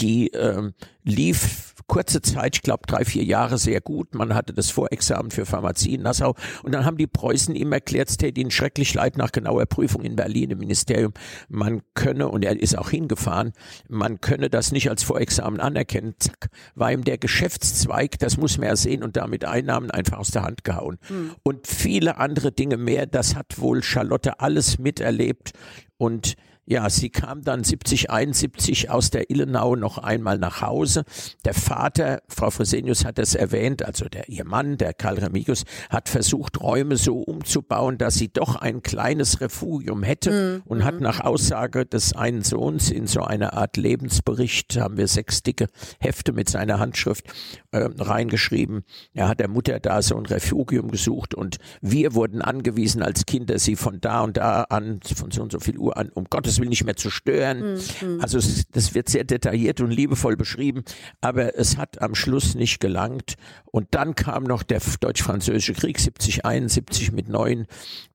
[0.00, 0.72] Die äh,
[1.04, 4.14] lief kurze Zeit, ich glaube drei, vier Jahre sehr gut.
[4.14, 8.08] Man hatte das Vorexamen für Pharmazie in Nassau und dann haben die Preußen ihm erklärt,
[8.08, 11.12] es täte ihnen schrecklich leid nach genauer Prüfung in Berlin im Ministerium.
[11.50, 13.52] Man könne, und er ist auch hingefahren,
[13.90, 16.14] man könne das nicht als Vorexamen anerkennen.
[16.18, 20.30] Zack, war ihm der Geschäftszweig, das muss man ja sehen, und damit Einnahmen einfach aus
[20.30, 20.96] der Hand gehauen.
[21.10, 21.32] Mhm.
[21.42, 25.52] Und viele andere Dinge mehr, das hat wohl Charlotte alles miterlebt
[25.98, 31.04] und ja, sie kam dann 70, 71 aus der Illenau noch einmal nach Hause.
[31.44, 36.08] Der Vater, Frau Fresenius hat es erwähnt, also der, ihr Mann, der Karl Remigius, hat
[36.08, 40.62] versucht, Räume so umzubauen, dass sie doch ein kleines Refugium hätte mhm.
[40.64, 41.02] und hat mhm.
[41.02, 45.66] nach Aussage des einen Sohns in so einer Art Lebensbericht, haben wir sechs dicke
[45.98, 47.26] Hefte mit seiner Handschrift
[47.72, 48.84] äh, reingeschrieben.
[49.14, 53.58] Er hat der Mutter da so ein Refugium gesucht und wir wurden angewiesen als Kinder,
[53.58, 56.51] sie von da und da an, von so und so viel Uhr an, um Gottes
[56.58, 57.74] Willen nicht mehr zu stören.
[58.00, 58.20] Mhm.
[58.20, 60.84] Also es, das wird sehr detailliert und liebevoll beschrieben,
[61.20, 63.34] aber es hat am Schluss nicht gelangt.
[63.64, 67.66] Und dann kam noch der deutsch-französische Krieg 70, 71 mit neuen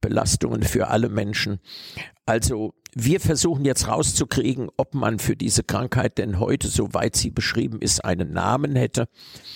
[0.02, 1.60] Belastungen für alle Menschen.
[2.26, 7.80] Also wir versuchen jetzt rauszukriegen, ob man für diese Krankheit denn heute, soweit sie beschrieben
[7.80, 9.08] ist, einen Namen hätte.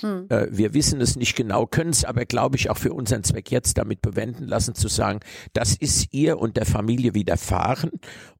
[0.01, 0.27] Hm.
[0.29, 3.49] Äh, wir wissen es nicht genau, können es aber, glaube ich, auch für unseren Zweck
[3.51, 5.21] jetzt damit bewenden lassen, zu sagen,
[5.53, 7.91] das ist ihr und der Familie widerfahren.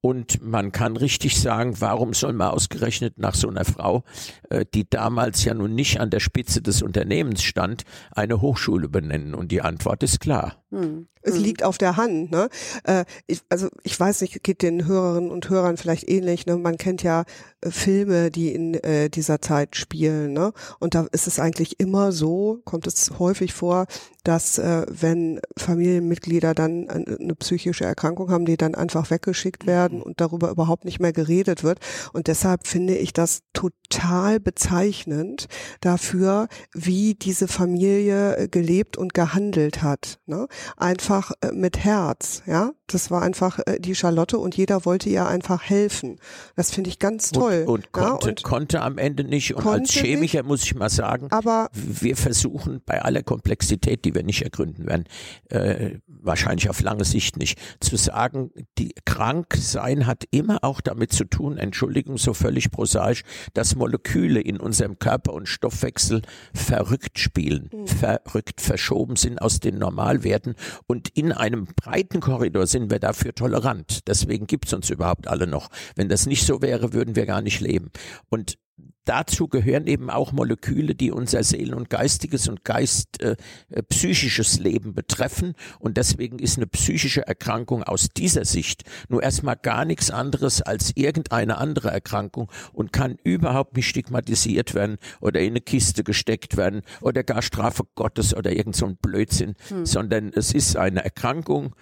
[0.01, 4.03] Und man kann richtig sagen, warum soll man ausgerechnet nach so einer Frau,
[4.49, 9.33] äh, die damals ja nun nicht an der Spitze des Unternehmens stand, eine Hochschule benennen?
[9.33, 10.60] Und die Antwort ist klar.
[10.71, 11.07] Hm.
[11.21, 11.43] Es hm.
[11.43, 12.31] liegt auf der Hand.
[12.31, 12.49] Ne?
[12.85, 16.45] Äh, ich, also ich weiß nicht, geht den Hörerinnen und Hörern vielleicht ähnlich.
[16.45, 16.57] Ne?
[16.57, 17.25] Man kennt ja
[17.63, 20.33] Filme, die in äh, dieser Zeit spielen.
[20.33, 20.53] Ne?
[20.79, 23.85] Und da ist es eigentlich immer so, kommt es häufig vor,
[24.23, 30.03] dass äh, wenn Familienmitglieder dann eine psychische Erkrankung haben, die dann einfach weggeschickt werden mhm.
[30.03, 31.79] und darüber überhaupt nicht mehr geredet wird.
[32.13, 35.47] Und deshalb finde ich das total bezeichnend
[35.81, 40.19] dafür, wie diese Familie äh, gelebt und gehandelt hat.
[40.25, 40.47] Ne?
[40.77, 42.71] Einfach äh, mit Herz, ja.
[42.87, 46.19] Das war einfach äh, die Charlotte und jeder wollte ihr einfach helfen.
[46.55, 47.50] Das finde ich ganz toll.
[47.51, 49.53] Und, und, konnte, ja, und konnte am Ende nicht.
[49.53, 54.15] Und als Chemiker nicht, muss ich mal sagen, aber wir versuchen bei aller Komplexität, die
[54.15, 55.05] wir nicht ergründen werden,
[55.49, 61.11] äh, wahrscheinlich auf lange Sicht nicht, zu sagen, die krank sein hat immer auch damit
[61.11, 66.21] zu tun, Entschuldigung, so völlig prosaisch, dass Moleküle in unserem Körper und Stoffwechsel
[66.53, 67.87] verrückt spielen, mhm.
[67.87, 70.55] verrückt verschoben sind aus den Normalwerten
[70.87, 74.07] und in einem breiten Korridor sind wir dafür tolerant.
[74.07, 75.69] Deswegen gibt es uns überhaupt alle noch.
[75.95, 77.91] Wenn das nicht so wäre, würden wir gar nicht leben.
[78.29, 78.57] Und
[79.05, 83.35] dazu gehören eben auch Moleküle, die unser Seelen- und geistiges und geist äh,
[83.69, 85.55] äh, psychisches Leben betreffen.
[85.79, 90.91] Und deswegen ist eine psychische Erkrankung aus dieser Sicht nur erstmal gar nichts anderes als
[90.95, 96.81] irgendeine andere Erkrankung und kann überhaupt nicht stigmatisiert werden oder in eine Kiste gesteckt werden
[97.01, 99.85] oder gar Strafe Gottes oder irgend so ein Blödsinn, hm.
[99.85, 101.75] sondern es ist eine Erkrankung,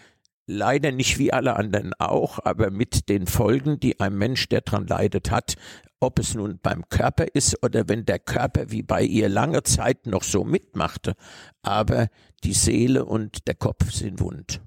[0.49, 4.88] leider nicht wie alle anderen auch, aber mit den Folgen, die ein Mensch, der dran
[4.88, 5.55] leidet, hat,
[5.99, 10.07] ob es nun beim Körper ist oder wenn der Körper wie bei ihr lange Zeit
[10.07, 11.15] noch so mitmachte,
[11.62, 12.07] aber
[12.43, 14.62] die Seele und der Kopf sind wund.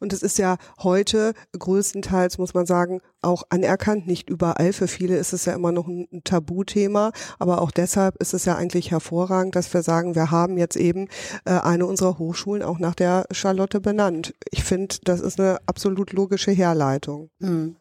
[0.00, 4.72] Und es ist ja heute größtenteils, muss man sagen, auch anerkannt, nicht überall.
[4.72, 8.56] Für viele ist es ja immer noch ein Tabuthema, aber auch deshalb ist es ja
[8.56, 11.08] eigentlich hervorragend, dass wir sagen, wir haben jetzt eben
[11.44, 14.34] äh, eine unserer Hochschulen auch nach der Charlotte benannt.
[14.50, 17.30] Ich finde, das ist eine absolut logische Herleitung.
[17.38, 17.76] Mhm.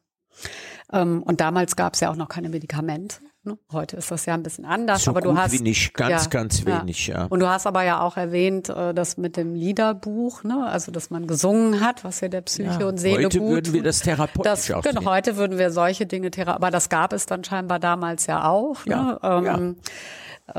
[0.92, 3.18] Ähm, und damals gab es ja auch noch keine Medikamente.
[3.44, 3.58] Ne?
[3.72, 6.30] Heute ist das ja ein bisschen anders, so aber du hast wie nicht, ganz, ja,
[6.30, 7.26] ganz wenig, ja.
[7.26, 10.68] Und du hast aber ja auch erwähnt, äh, das mit dem Liederbuch, ne?
[10.68, 13.50] also dass man gesungen hat, was ja der Psyche Ja, und Seele heute gut.
[13.50, 17.14] würden wir das therapeutisch das, genau, heute würden wir solche Dinge thera aber das gab
[17.14, 18.86] es dann scheinbar damals ja auch.
[18.86, 19.48] Ja, ne?
[19.48, 19.92] ähm, äh,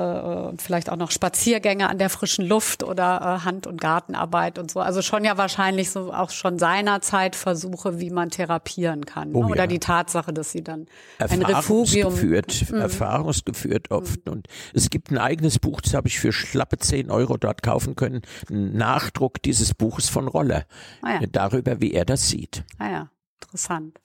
[0.01, 4.71] und vielleicht auch noch Spaziergänge an der frischen Luft oder äh, Hand- und Gartenarbeit und
[4.71, 4.81] so.
[4.81, 9.35] Also schon ja wahrscheinlich so auch schon seinerzeit Versuche, wie man therapieren kann.
[9.35, 9.49] Oh ne?
[9.49, 9.67] Oder ja.
[9.67, 10.87] die Tatsache, dass sie dann
[11.19, 12.15] ein Refugium.
[12.15, 12.43] Mhm.
[12.75, 14.29] Erfahrungsgeführt, oft.
[14.29, 17.97] Und es gibt ein eigenes Buch, das habe ich für schlappe 10 Euro dort kaufen
[17.97, 18.23] können.
[18.51, 20.65] Ein Nachdruck dieses Buches von Roller.
[21.03, 21.21] Ah ja.
[21.31, 22.65] Darüber, wie er das sieht.
[22.79, 23.99] Ah ja, interessant.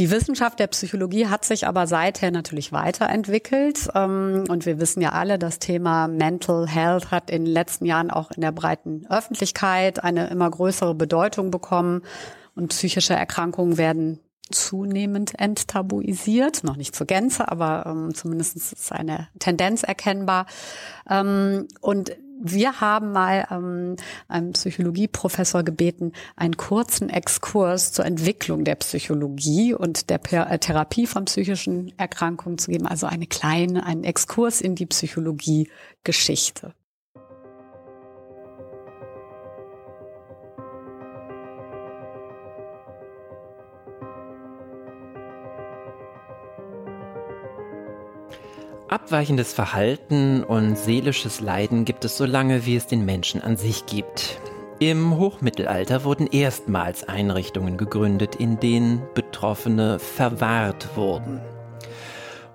[0.00, 3.88] Die Wissenschaft der Psychologie hat sich aber seither natürlich weiterentwickelt.
[3.94, 8.10] ähm, Und wir wissen ja alle, das Thema Mental Health hat in den letzten Jahren
[8.10, 12.02] auch in der breiten Öffentlichkeit eine immer größere Bedeutung bekommen.
[12.56, 16.64] Und psychische Erkrankungen werden zunehmend enttabuisiert.
[16.64, 20.46] Noch nicht zur Gänze, aber ähm, zumindest ist eine Tendenz erkennbar.
[21.08, 23.96] Ähm, und wir haben mal ähm,
[24.28, 31.26] einen Psychologieprofessor gebeten, einen kurzen Exkurs zur Entwicklung der Psychologie und der äh, Therapie von
[31.26, 32.86] psychischen Erkrankungen zu geben.
[32.86, 36.74] Also eine kleine, einen Exkurs in die Psychologie-Geschichte.
[48.94, 53.86] Abweichendes Verhalten und seelisches Leiden gibt es so lange, wie es den Menschen an sich
[53.86, 54.38] gibt.
[54.78, 61.40] Im Hochmittelalter wurden erstmals Einrichtungen gegründet, in denen Betroffene verwahrt wurden.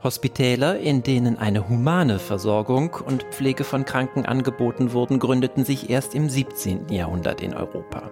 [0.01, 6.15] Hospitäler, in denen eine humane Versorgung und Pflege von Kranken angeboten wurden, gründeten sich erst
[6.15, 6.87] im 17.
[6.87, 8.09] Jahrhundert in Europa.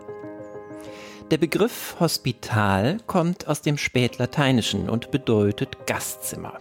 [1.32, 6.60] Der Begriff Hospital kommt aus dem Spätlateinischen und bedeutet Gastzimmer.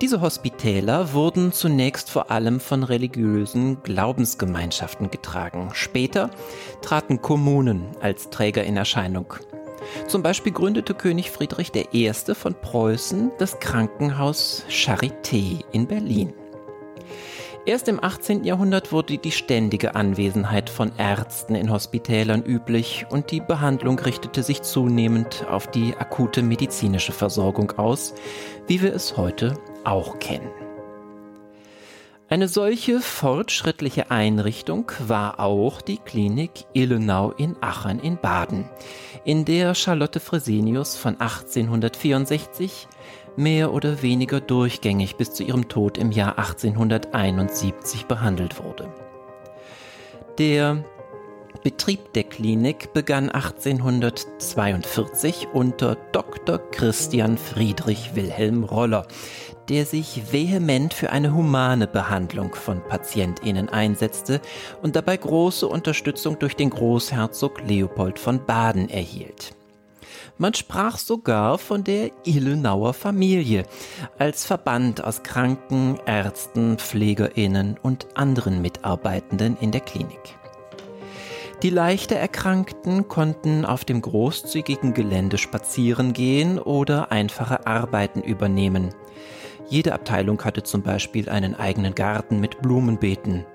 [0.00, 5.70] Diese Hospitäler wurden zunächst vor allem von religiösen Glaubensgemeinschaften getragen.
[5.72, 6.30] Später
[6.80, 9.34] traten Kommunen als Träger in Erscheinung.
[10.06, 12.12] Zum Beispiel gründete König Friedrich I.
[12.34, 16.32] von Preußen das Krankenhaus Charité in Berlin.
[17.64, 18.42] Erst im 18.
[18.42, 24.62] Jahrhundert wurde die ständige Anwesenheit von Ärzten in Hospitälern üblich und die Behandlung richtete sich
[24.62, 28.14] zunehmend auf die akute medizinische Versorgung aus,
[28.66, 30.50] wie wir es heute auch kennen.
[32.28, 38.68] Eine solche fortschrittliche Einrichtung war auch die Klinik Illenau in Aachen in Baden,
[39.24, 42.88] in der Charlotte Fresenius von 1864
[43.36, 48.88] mehr oder weniger durchgängig bis zu ihrem Tod im Jahr 1871 behandelt wurde.
[50.38, 50.84] Der
[51.62, 56.58] Betrieb der Klinik begann 1842 unter Dr.
[56.58, 59.06] Christian Friedrich Wilhelm Roller,
[59.68, 64.40] der sich vehement für eine humane Behandlung von Patientinnen einsetzte
[64.82, 69.54] und dabei große Unterstützung durch den Großherzog Leopold von Baden erhielt.
[70.42, 73.62] Man sprach sogar von der Illenauer Familie
[74.18, 80.36] als Verband aus Kranken, Ärzten, Pflegerinnen und anderen Mitarbeitenden in der Klinik.
[81.62, 88.92] Die leichter Erkrankten konnten auf dem großzügigen Gelände spazieren gehen oder einfache Arbeiten übernehmen.
[89.68, 93.46] Jede Abteilung hatte zum Beispiel einen eigenen Garten mit Blumenbeeten.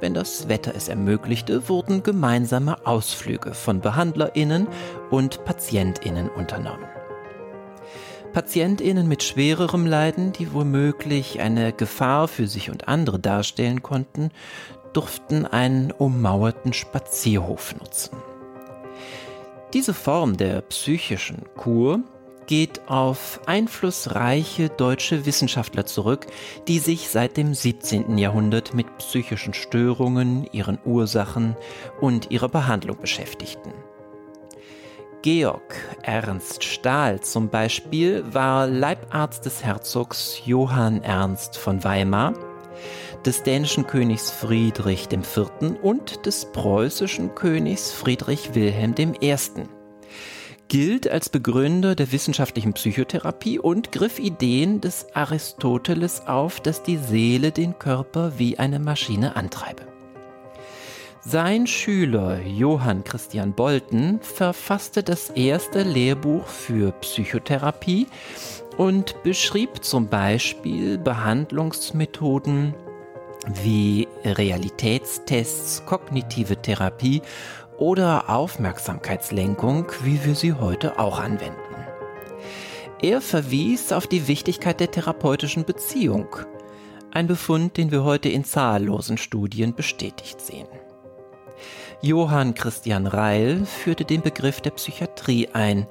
[0.00, 4.68] Wenn das Wetter es ermöglichte, wurden gemeinsame Ausflüge von Behandlerinnen
[5.10, 6.86] und Patientinnen unternommen.
[8.34, 14.30] Patientinnen mit schwererem Leiden, die womöglich eine Gefahr für sich und andere darstellen konnten,
[14.92, 18.18] durften einen ummauerten Spazierhof nutzen.
[19.72, 22.00] Diese Form der psychischen Kur
[22.46, 26.26] geht auf einflussreiche deutsche Wissenschaftler zurück,
[26.68, 28.18] die sich seit dem 17.
[28.18, 31.56] Jahrhundert mit psychischen Störungen, ihren Ursachen
[32.00, 33.72] und ihrer Behandlung beschäftigten.
[35.22, 42.34] Georg Ernst Stahl zum Beispiel war Leibarzt des Herzogs Johann Ernst von Weimar,
[43.24, 45.50] des dänischen Königs Friedrich IV.
[45.82, 49.36] und des preußischen Königs Friedrich Wilhelm I
[50.68, 57.52] gilt als Begründer der wissenschaftlichen Psychotherapie und griff Ideen des Aristoteles auf, dass die Seele
[57.52, 59.82] den Körper wie eine Maschine antreibe.
[61.20, 68.06] Sein Schüler Johann Christian Bolten verfasste das erste Lehrbuch für Psychotherapie
[68.76, 72.74] und beschrieb zum Beispiel Behandlungsmethoden
[73.62, 77.22] wie Realitätstests, kognitive Therapie
[77.78, 81.56] oder Aufmerksamkeitslenkung, wie wir sie heute auch anwenden.
[83.02, 86.28] Er verwies auf die Wichtigkeit der therapeutischen Beziehung,
[87.12, 90.68] ein Befund, den wir heute in zahllosen Studien bestätigt sehen.
[92.02, 95.86] Johann Christian Reil führte den Begriff der Psychiatrie ein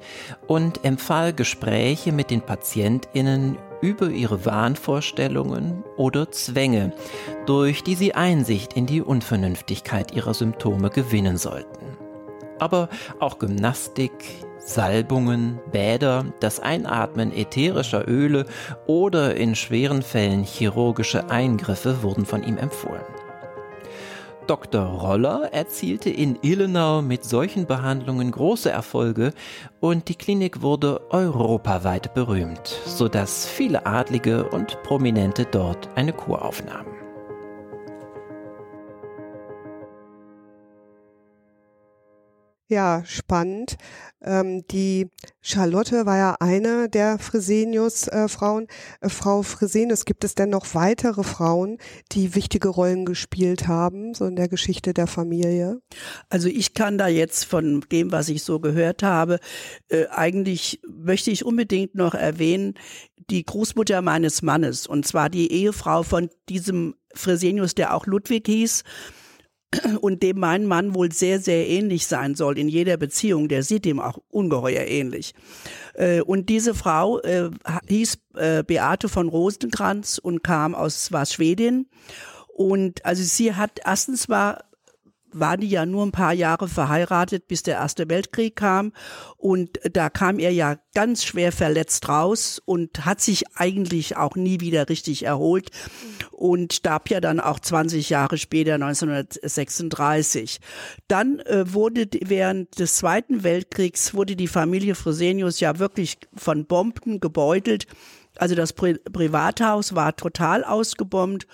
[0.46, 6.92] und empfahl Gespräche mit den Patientinnen über ihre Wahnvorstellungen oder Zwänge,
[7.46, 11.96] durch die sie Einsicht in die Unvernünftigkeit ihrer Symptome gewinnen sollten.
[12.58, 12.88] Aber
[13.20, 14.12] auch Gymnastik,
[14.58, 18.46] Salbungen, Bäder, das Einatmen ätherischer Öle
[18.86, 23.04] oder in schweren Fällen chirurgische Eingriffe wurden von ihm empfohlen.
[24.46, 24.84] Dr.
[24.84, 29.32] Roller erzielte in Illenau mit solchen Behandlungen große Erfolge
[29.80, 36.96] und die Klinik wurde europaweit berühmt, sodass viele Adlige und Prominente dort eine Kur aufnahmen.
[42.68, 43.76] Ja, spannend.
[44.22, 45.10] Ähm, die
[45.42, 48.66] Charlotte war ja eine der Fresenius-Frauen.
[49.00, 51.78] Äh, Frau Fresenius, gibt es denn noch weitere Frauen,
[52.12, 55.80] die wichtige Rollen gespielt haben, so in der Geschichte der Familie?
[56.30, 59.38] Also ich kann da jetzt von dem, was ich so gehört habe,
[59.88, 62.74] äh, eigentlich möchte ich unbedingt noch erwähnen,
[63.30, 68.82] die Großmutter meines Mannes, und zwar die Ehefrau von diesem Fresenius, der auch Ludwig hieß
[70.00, 73.48] und dem mein Mann wohl sehr, sehr ähnlich sein soll in jeder Beziehung.
[73.48, 75.34] Der sieht ihm auch ungeheuer ähnlich.
[75.94, 77.50] Äh, und diese Frau äh,
[77.88, 81.88] hieß äh, Beate von Rosenkranz und kam aus, war Schwedin.
[82.48, 84.64] Und also sie hat erstens war
[85.38, 88.92] war die ja nur ein paar Jahre verheiratet, bis der Erste Weltkrieg kam.
[89.36, 94.60] Und da kam er ja ganz schwer verletzt raus und hat sich eigentlich auch nie
[94.60, 95.70] wieder richtig erholt
[96.32, 100.60] und starb ja dann auch 20 Jahre später, 1936.
[101.08, 107.20] Dann äh, wurde während des Zweiten Weltkriegs wurde die Familie Fresenius ja wirklich von Bomben
[107.20, 107.86] gebeutelt.
[108.38, 111.46] Also das Pri Privathaus war total ausgebombt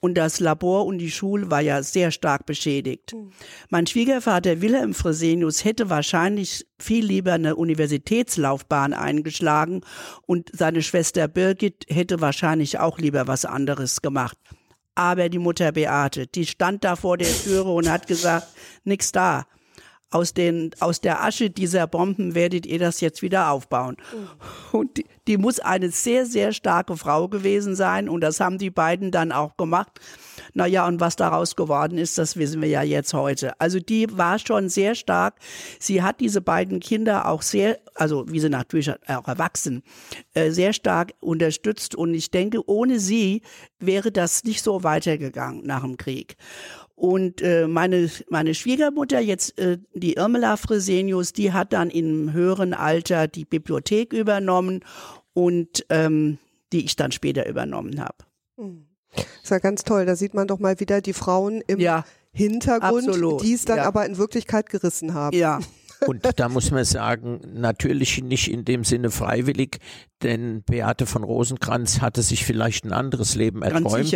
[0.00, 3.12] und das Labor und die Schule war ja sehr stark beschädigt.
[3.14, 3.32] Mhm.
[3.68, 9.82] Mein Schwiegervater Wilhelm Fresenius hätte wahrscheinlich viel lieber eine Universitätslaufbahn eingeschlagen
[10.26, 14.38] und seine Schwester Birgit hätte wahrscheinlich auch lieber was anderes gemacht.
[14.94, 18.48] Aber die Mutter Beate, die stand da vor der Türe und hat gesagt,
[18.84, 19.46] nix da
[20.10, 23.96] aus, den, aus der Asche dieser Bomben werdet ihr das jetzt wieder aufbauen.
[24.12, 24.78] Mhm.
[24.78, 28.70] Und die, die muss eine sehr, sehr starke Frau gewesen sein und das haben die
[28.70, 30.00] beiden dann auch gemacht.
[30.54, 33.52] Naja, und was daraus geworden ist, das wissen wir ja jetzt heute.
[33.60, 35.36] Also die war schon sehr stark.
[35.78, 39.84] Sie hat diese beiden Kinder auch sehr, also wie sie natürlich auch erwachsen,
[40.34, 41.94] äh, sehr stark unterstützt.
[41.94, 43.42] Und ich denke, ohne sie
[43.78, 46.36] wäre das nicht so weitergegangen nach dem Krieg.
[47.00, 52.74] Und äh, meine, meine Schwiegermutter, jetzt äh, die Irmela Fresenius, die hat dann im höheren
[52.74, 54.84] Alter die Bibliothek übernommen
[55.34, 56.38] und ähm,
[56.72, 58.24] die ich dann später übernommen habe.
[58.56, 58.86] Hm.
[59.42, 60.06] ist ja ganz toll.
[60.06, 63.78] Da sieht man doch mal wieder die Frauen im ja, Hintergrund, absolut, die es dann
[63.78, 63.84] ja.
[63.84, 65.36] aber in Wirklichkeit gerissen haben.
[65.36, 65.60] Ja,
[66.06, 69.78] Und da muss man sagen, natürlich nicht in dem Sinne freiwillig,
[70.22, 74.14] denn Beate von Rosenkranz hatte sich vielleicht ein anderes Leben erträumt.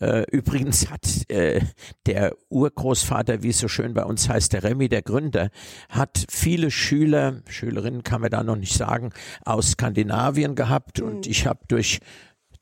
[0.00, 1.60] Äh, übrigens hat äh,
[2.06, 5.50] der Urgroßvater, wie es so schön bei uns heißt, der Remy, der Gründer,
[5.88, 9.10] hat viele Schüler, Schülerinnen kann man da noch nicht sagen,
[9.44, 11.00] aus Skandinavien gehabt.
[11.00, 11.06] Mhm.
[11.06, 12.00] Und ich habe durch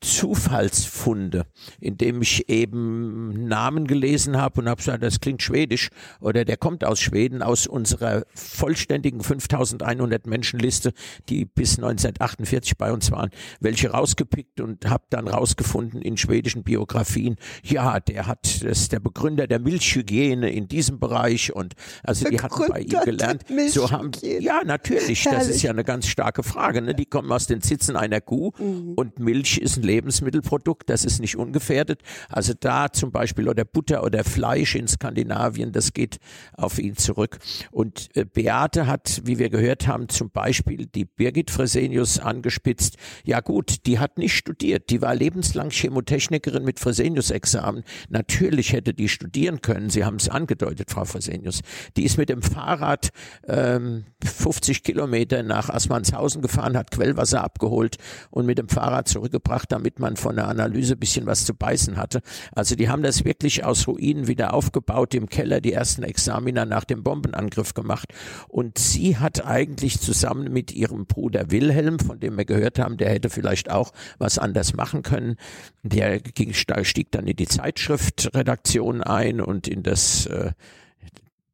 [0.01, 1.45] Zufallsfunde,
[1.79, 6.83] indem ich eben Namen gelesen habe und habe gesagt, das klingt schwedisch oder der kommt
[6.83, 10.93] aus Schweden, aus unserer vollständigen 5100 Menschenliste,
[11.29, 13.29] die bis 1948 bei uns waren,
[13.59, 18.99] welche rausgepickt und habe dann rausgefunden in schwedischen Biografien, ja, der hat, das ist der
[18.99, 23.45] Begründer der Milchhygiene in diesem Bereich und also die hatten bei ihm gelernt.
[23.69, 25.47] So haben, ja, natürlich, Herrlich.
[25.47, 26.81] das ist ja eine ganz starke Frage.
[26.81, 26.93] Ne?
[26.93, 28.93] Die kommen aus den Sitzen einer Kuh mhm.
[28.95, 32.01] und Milch ist ein Lebensmittelprodukt, das ist nicht ungefährdet.
[32.29, 36.19] Also da zum Beispiel oder Butter oder Fleisch in Skandinavien, das geht
[36.53, 37.39] auf ihn zurück.
[37.71, 42.97] Und äh, Beate hat, wie wir gehört haben, zum Beispiel die Birgit Fresenius angespitzt.
[43.23, 47.83] Ja gut, die hat nicht studiert, die war lebenslang Chemotechnikerin mit Fresenius-Examen.
[48.09, 51.61] Natürlich hätte die studieren können, Sie haben es angedeutet, Frau Fresenius.
[51.95, 53.09] Die ist mit dem Fahrrad
[53.47, 57.97] ähm, 50 Kilometer nach Assmannshausen gefahren, hat Quellwasser abgeholt
[58.29, 61.97] und mit dem Fahrrad zurückgebracht damit man von der Analyse ein bisschen was zu beißen
[61.97, 62.21] hatte.
[62.51, 66.83] Also die haben das wirklich aus Ruinen wieder aufgebaut, im Keller die ersten Examiner nach
[66.83, 68.11] dem Bombenangriff gemacht.
[68.47, 73.11] Und sie hat eigentlich zusammen mit ihrem Bruder Wilhelm, von dem wir gehört haben, der
[73.11, 75.35] hätte vielleicht auch was anders machen können,
[75.83, 80.53] der ging, stieg dann in die Zeitschriftredaktion ein und in das äh,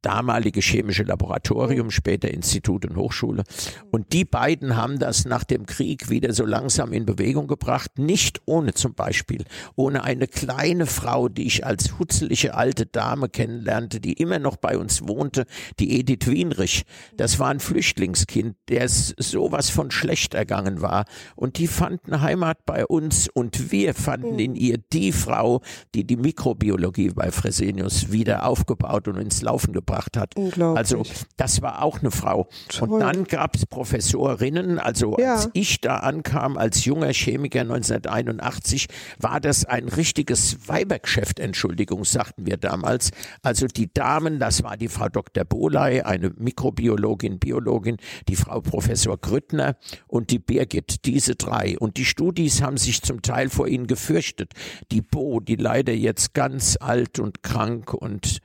[0.04, 3.44] damalige chemische Laboratorium, später Institut und Hochschule.
[3.90, 8.42] Und die beiden haben das nach dem Krieg wieder so langsam in Bewegung gebracht, nicht
[8.46, 9.46] ohne zum Beispiel,
[9.76, 14.78] ohne eine kleine Frau, die ich als hutzelige alte Dame kennenlernte, die immer noch bei
[14.78, 15.46] uns wohnte,
[15.80, 16.84] die Edith Wienrich.
[17.16, 21.06] Das war ein Flüchtlingskind, der sowas von schlecht ergangen war.
[21.36, 25.62] Und die fanden Heimat bei uns und wir fanden in ihr die Frau,
[25.96, 30.36] die die Mikrobiologie bei Fresenius wieder aufgebaut und ins Laufen gebracht gebracht hat.
[30.76, 31.04] Also
[31.38, 32.48] das war auch eine Frau.
[32.70, 32.90] Toll.
[32.90, 34.80] Und dann gab es Professorinnen.
[34.80, 35.36] Also ja.
[35.36, 38.88] als ich da ankam als junger Chemiker 1981,
[39.20, 43.12] war das ein richtiges Weibergeschäft, Entschuldigung, sagten wir damals.
[43.42, 45.46] Also die Damen, das war die Frau Dr.
[45.46, 49.76] Boley, eine Mikrobiologin, Biologin, die Frau Professor Grüttner
[50.08, 51.78] und die Birgit, diese drei.
[51.78, 54.54] Und die Studis haben sich zum Teil vor ihnen gefürchtet.
[54.92, 58.42] Die Bo, die leider jetzt ganz alt und krank und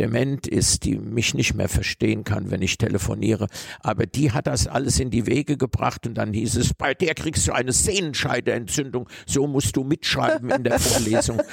[0.00, 3.48] dement ist, die mich nicht mehr verstehen kann, wenn ich telefoniere.
[3.80, 7.14] Aber die hat das alles in die Wege gebracht und dann hieß es, bei der
[7.14, 11.42] kriegst du eine Sehnenscheideentzündung, so musst du mitschreiben in der Vorlesung.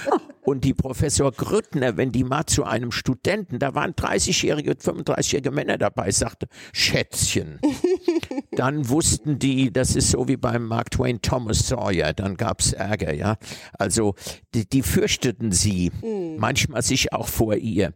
[0.48, 5.78] Und die Professor Grüttner, wenn die mal zu einem Studenten, da waren 30-jährige, 35-jährige Männer
[5.78, 7.60] dabei, sagte, Schätzchen.
[8.52, 13.14] Dann wussten die, das ist so wie beim Mark Twain Thomas Sawyer, dann gab's Ärger,
[13.14, 13.36] ja.
[13.74, 14.16] Also
[14.54, 16.38] die, die fürchteten sie, mhm.
[16.38, 17.94] manchmal sich auch vor ihr.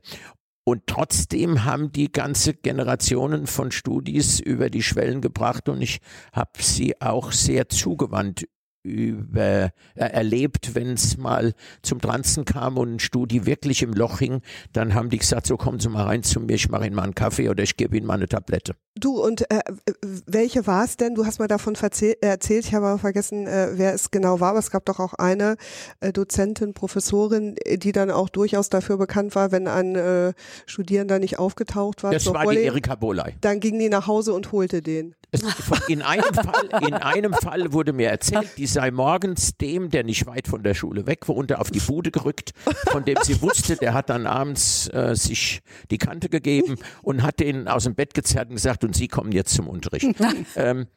[0.63, 6.01] Und trotzdem haben die ganze Generationen von Studis über die Schwellen gebracht und ich
[6.33, 8.47] habe sie auch sehr zugewandt
[8.83, 14.19] über, äh, erlebt, wenn es mal zum Transen kam und ein Studi wirklich im Loch
[14.19, 14.41] hing,
[14.73, 17.03] dann haben die gesagt, so kommen Sie mal rein zu mir, ich mache Ihnen mal
[17.03, 18.75] einen Kaffee oder ich gebe Ihnen mal eine Tablette.
[18.95, 19.61] Du, und äh,
[20.25, 21.15] welche war es denn?
[21.15, 24.59] Du hast mal davon erzählt, ich habe aber vergessen, äh, wer es genau war, aber
[24.59, 25.55] es gab doch auch eine
[26.01, 30.33] äh, Dozentin, Professorin, die dann auch durchaus dafür bekannt war, wenn ein äh,
[30.65, 32.11] Studierender nicht aufgetaucht war.
[32.11, 33.35] Das war die Erika Boley.
[33.41, 35.15] Dann ging die nach Hause und holte den.
[35.33, 35.41] Es,
[35.87, 40.25] in, einem Fall, in einem Fall wurde mir erzählt, die sei morgens dem, der nicht
[40.25, 42.53] weit von der Schule weg wohnte, auf die Bude gerückt,
[42.91, 47.39] von dem sie wusste, der hat dann abends äh, sich die Kante gegeben und hat
[47.39, 50.07] den aus dem Bett gezerrt und gesagt, und Sie kommen jetzt zum Unterricht.
[50.55, 50.87] ähm,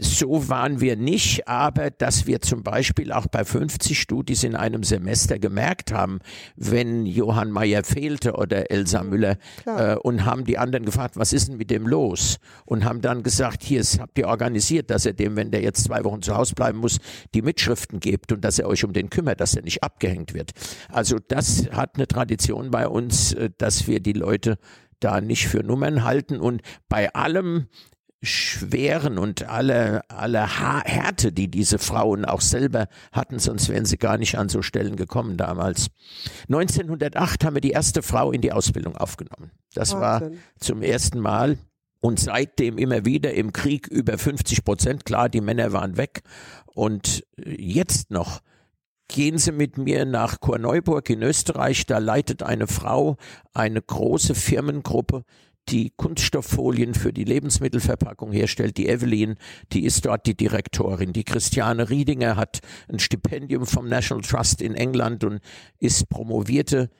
[0.00, 4.84] so waren wir nicht, aber dass wir zum Beispiel auch bei 50 Studis in einem
[4.84, 6.20] Semester gemerkt haben,
[6.56, 11.34] wenn Johann Mayer fehlte oder Elsa mhm, Müller äh, und haben die anderen gefragt, was
[11.34, 12.38] ist denn mit dem los?
[12.64, 16.04] Und haben dann gesagt, hier habt ihr organisiert, dass er dem, wenn der jetzt zwei
[16.04, 16.98] Wochen zu Hause bleiben muss,
[17.34, 20.52] die Mitschriften gibt und dass er euch um den kümmert, dass er nicht abgehängt wird.
[20.90, 24.58] Also das hat eine Tradition bei uns, äh, dass wir die Leute
[25.00, 27.68] da nicht für Nummern halten und bei allem
[28.20, 34.18] Schweren und alle, alle Härte, die diese Frauen auch selber hatten, sonst wären sie gar
[34.18, 35.86] nicht an so Stellen gekommen damals.
[36.48, 39.52] 1908 haben wir die erste Frau in die Ausbildung aufgenommen.
[39.72, 40.32] Das Wahnsinn.
[40.32, 41.58] war zum ersten Mal.
[42.00, 45.04] Und seitdem immer wieder im Krieg über 50 Prozent.
[45.04, 46.22] Klar, die Männer waren weg.
[46.66, 48.40] Und jetzt noch
[49.08, 51.86] gehen Sie mit mir nach Korneuburg in Österreich.
[51.86, 53.16] Da leitet eine Frau
[53.52, 55.24] eine große Firmengruppe,
[55.68, 59.36] die Kunststofffolien für die Lebensmittelverpackung herstellt, die Evelyn,
[59.72, 61.12] die ist dort die Direktorin.
[61.12, 65.40] Die Christiane Riedinger hat ein Stipendium vom National Trust in England und
[65.78, 66.90] ist promovierte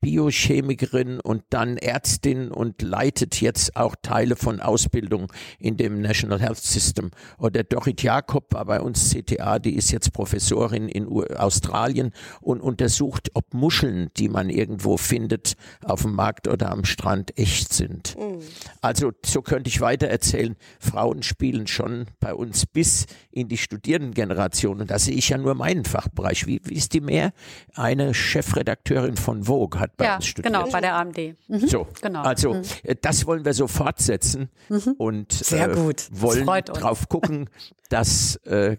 [0.00, 6.58] Biochemikerin und dann Ärztin und leitet jetzt auch Teile von Ausbildung in dem National Health
[6.58, 7.10] System.
[7.38, 13.30] Oder Dorit Jakob war bei uns CTA, die ist jetzt Professorin in Australien und untersucht,
[13.34, 18.16] ob Muscheln, die man irgendwo findet, auf dem Markt oder am Strand echt sind.
[18.16, 18.38] Mhm.
[18.80, 20.56] Also so könnte ich weiter erzählen.
[20.78, 25.54] Frauen spielen schon bei uns bis in die Studierendengeneration und da sehe ich ja nur
[25.54, 26.46] meinen Fachbereich.
[26.46, 27.32] Wie, wie ist die mehr?
[27.74, 30.54] Eine Chefredakteurin von Vogue hat hat bei ja, uns studiert.
[30.54, 31.18] Genau, bei der AMD.
[31.48, 31.68] Mhm.
[31.68, 32.22] So, genau.
[32.22, 32.62] also mhm.
[32.82, 34.94] Äh, das wollen wir so fortsetzen mhm.
[34.98, 37.50] und Sehr äh, wollen drauf gucken,
[37.88, 38.76] dass äh,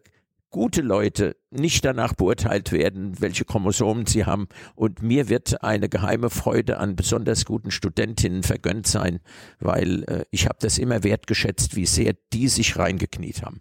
[0.51, 4.47] gute Leute nicht danach beurteilt werden, welche Chromosomen sie haben.
[4.75, 9.19] Und mir wird eine geheime Freude an besonders guten Studentinnen vergönnt sein,
[9.59, 13.59] weil äh, ich habe das immer wertgeschätzt, wie sehr die sich reingekniet haben.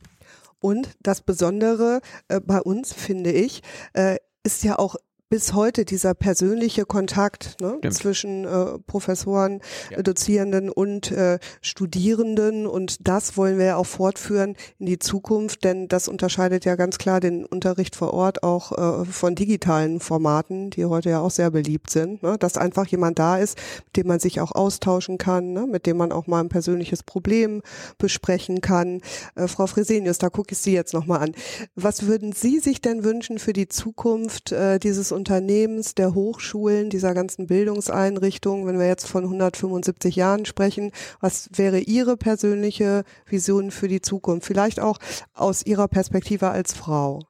[0.61, 4.97] Und das Besondere äh, bei uns, finde ich, äh, ist ja auch
[5.31, 9.61] bis heute dieser persönliche Kontakt ne, zwischen äh, Professoren,
[9.91, 10.03] ja.
[10.03, 15.87] Dozierenden und äh, Studierenden und das wollen wir ja auch fortführen in die Zukunft, denn
[15.89, 20.87] das unterscheidet ja ganz klar den Unterricht vor Ort auch äh, von digitalen Formaten, die
[20.87, 24.21] heute ja auch sehr beliebt sind, ne, dass einfach jemand da ist, mit dem man
[24.21, 27.61] sich auch austauschen kann, ne, mit dem man auch mal ein persönliches Problem
[27.99, 29.03] besprechen kann.
[29.35, 31.33] Äh, Frau Fresenius, da gucke ich Sie jetzt nochmal an.
[31.75, 37.13] Was würden Sie sich denn wünschen für die Zukunft äh, dieses Unternehmens, der Hochschulen, dieser
[37.13, 43.89] ganzen Bildungseinrichtungen, wenn wir jetzt von 175 Jahren sprechen, was wäre Ihre persönliche Vision für
[43.89, 44.47] die Zukunft?
[44.47, 44.99] Vielleicht auch
[45.35, 47.25] aus Ihrer Perspektive als Frau.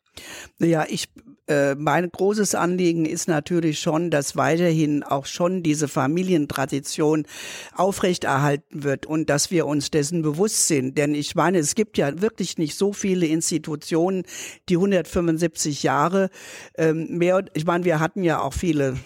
[0.58, 1.08] Ja, ich
[1.48, 7.26] äh, mein großes Anliegen ist natürlich schon, dass weiterhin auch schon diese Familientradition
[7.74, 10.98] aufrechterhalten wird und dass wir uns dessen bewusst sind.
[10.98, 14.24] Denn ich meine, es gibt ja wirklich nicht so viele Institutionen,
[14.68, 16.30] die 175 Jahre
[16.76, 18.96] ähm, mehr, ich meine, wir hatten ja auch viele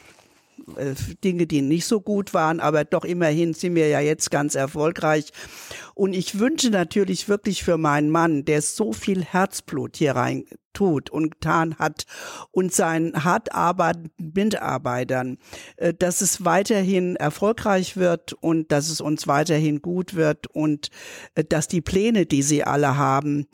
[1.25, 5.33] Dinge, die nicht so gut waren, aber doch immerhin sind wir ja jetzt ganz erfolgreich.
[5.95, 11.11] Und ich wünsche natürlich wirklich für meinen Mann, der so viel Herzblut hier rein tut
[11.11, 12.05] und getan hat
[12.51, 15.39] und seinen hart arbeitenden Mitarbeitern,
[15.77, 20.89] äh, dass es weiterhin erfolgreich wird und dass es uns weiterhin gut wird und
[21.35, 23.47] äh, dass die Pläne, die sie alle haben,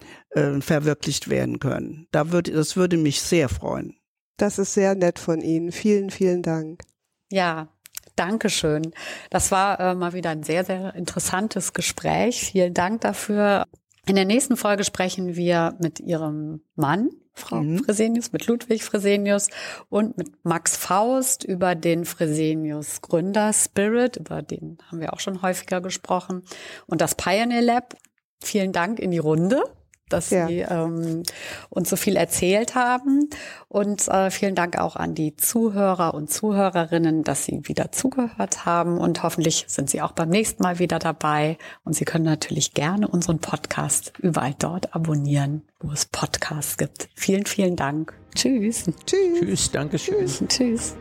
[0.61, 2.07] verwirklicht werden können.
[2.11, 3.99] Da würde, das würde mich sehr freuen.
[4.39, 5.73] Das ist sehr nett von Ihnen.
[5.73, 6.83] Vielen, vielen Dank.
[7.31, 7.69] Ja,
[8.17, 8.93] Dankeschön.
[9.31, 12.51] Das war äh, mal wieder ein sehr, sehr interessantes Gespräch.
[12.51, 13.67] Vielen Dank dafür.
[14.07, 17.85] In der nächsten Folge sprechen wir mit Ihrem Mann, Frau mhm.
[17.85, 19.51] Fresenius, mit Ludwig Fresenius
[19.89, 25.43] und mit Max Faust über den Fresenius Gründer Spirit, über den haben wir auch schon
[25.43, 26.43] häufiger gesprochen,
[26.87, 27.95] und das Pioneer Lab.
[28.41, 29.63] Vielen Dank in die Runde
[30.09, 30.47] dass ja.
[30.47, 31.23] Sie ähm,
[31.71, 33.29] uns so viel erzählt haben.
[33.69, 38.99] Und äh, vielen Dank auch an die Zuhörer und Zuhörerinnen, dass Sie wieder zugehört haben.
[38.99, 41.59] Und hoffentlich sind Sie auch beim nächsten Mal wieder dabei.
[41.85, 47.09] Und Sie können natürlich gerne unseren Podcast überall dort abonnieren, wo es Podcasts gibt.
[47.15, 48.15] Vielen, vielen Dank.
[48.35, 48.85] Tschüss.
[49.07, 49.41] Tschüss.
[49.41, 49.71] Tschüss.
[49.71, 50.27] Dankeschön.
[50.27, 50.45] Tschüss.
[50.49, 50.97] Tschüss.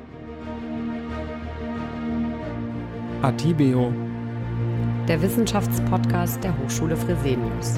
[3.22, 3.92] Atibeo.
[5.08, 7.76] Der Wissenschaftspodcast der Hochschule Fresenius.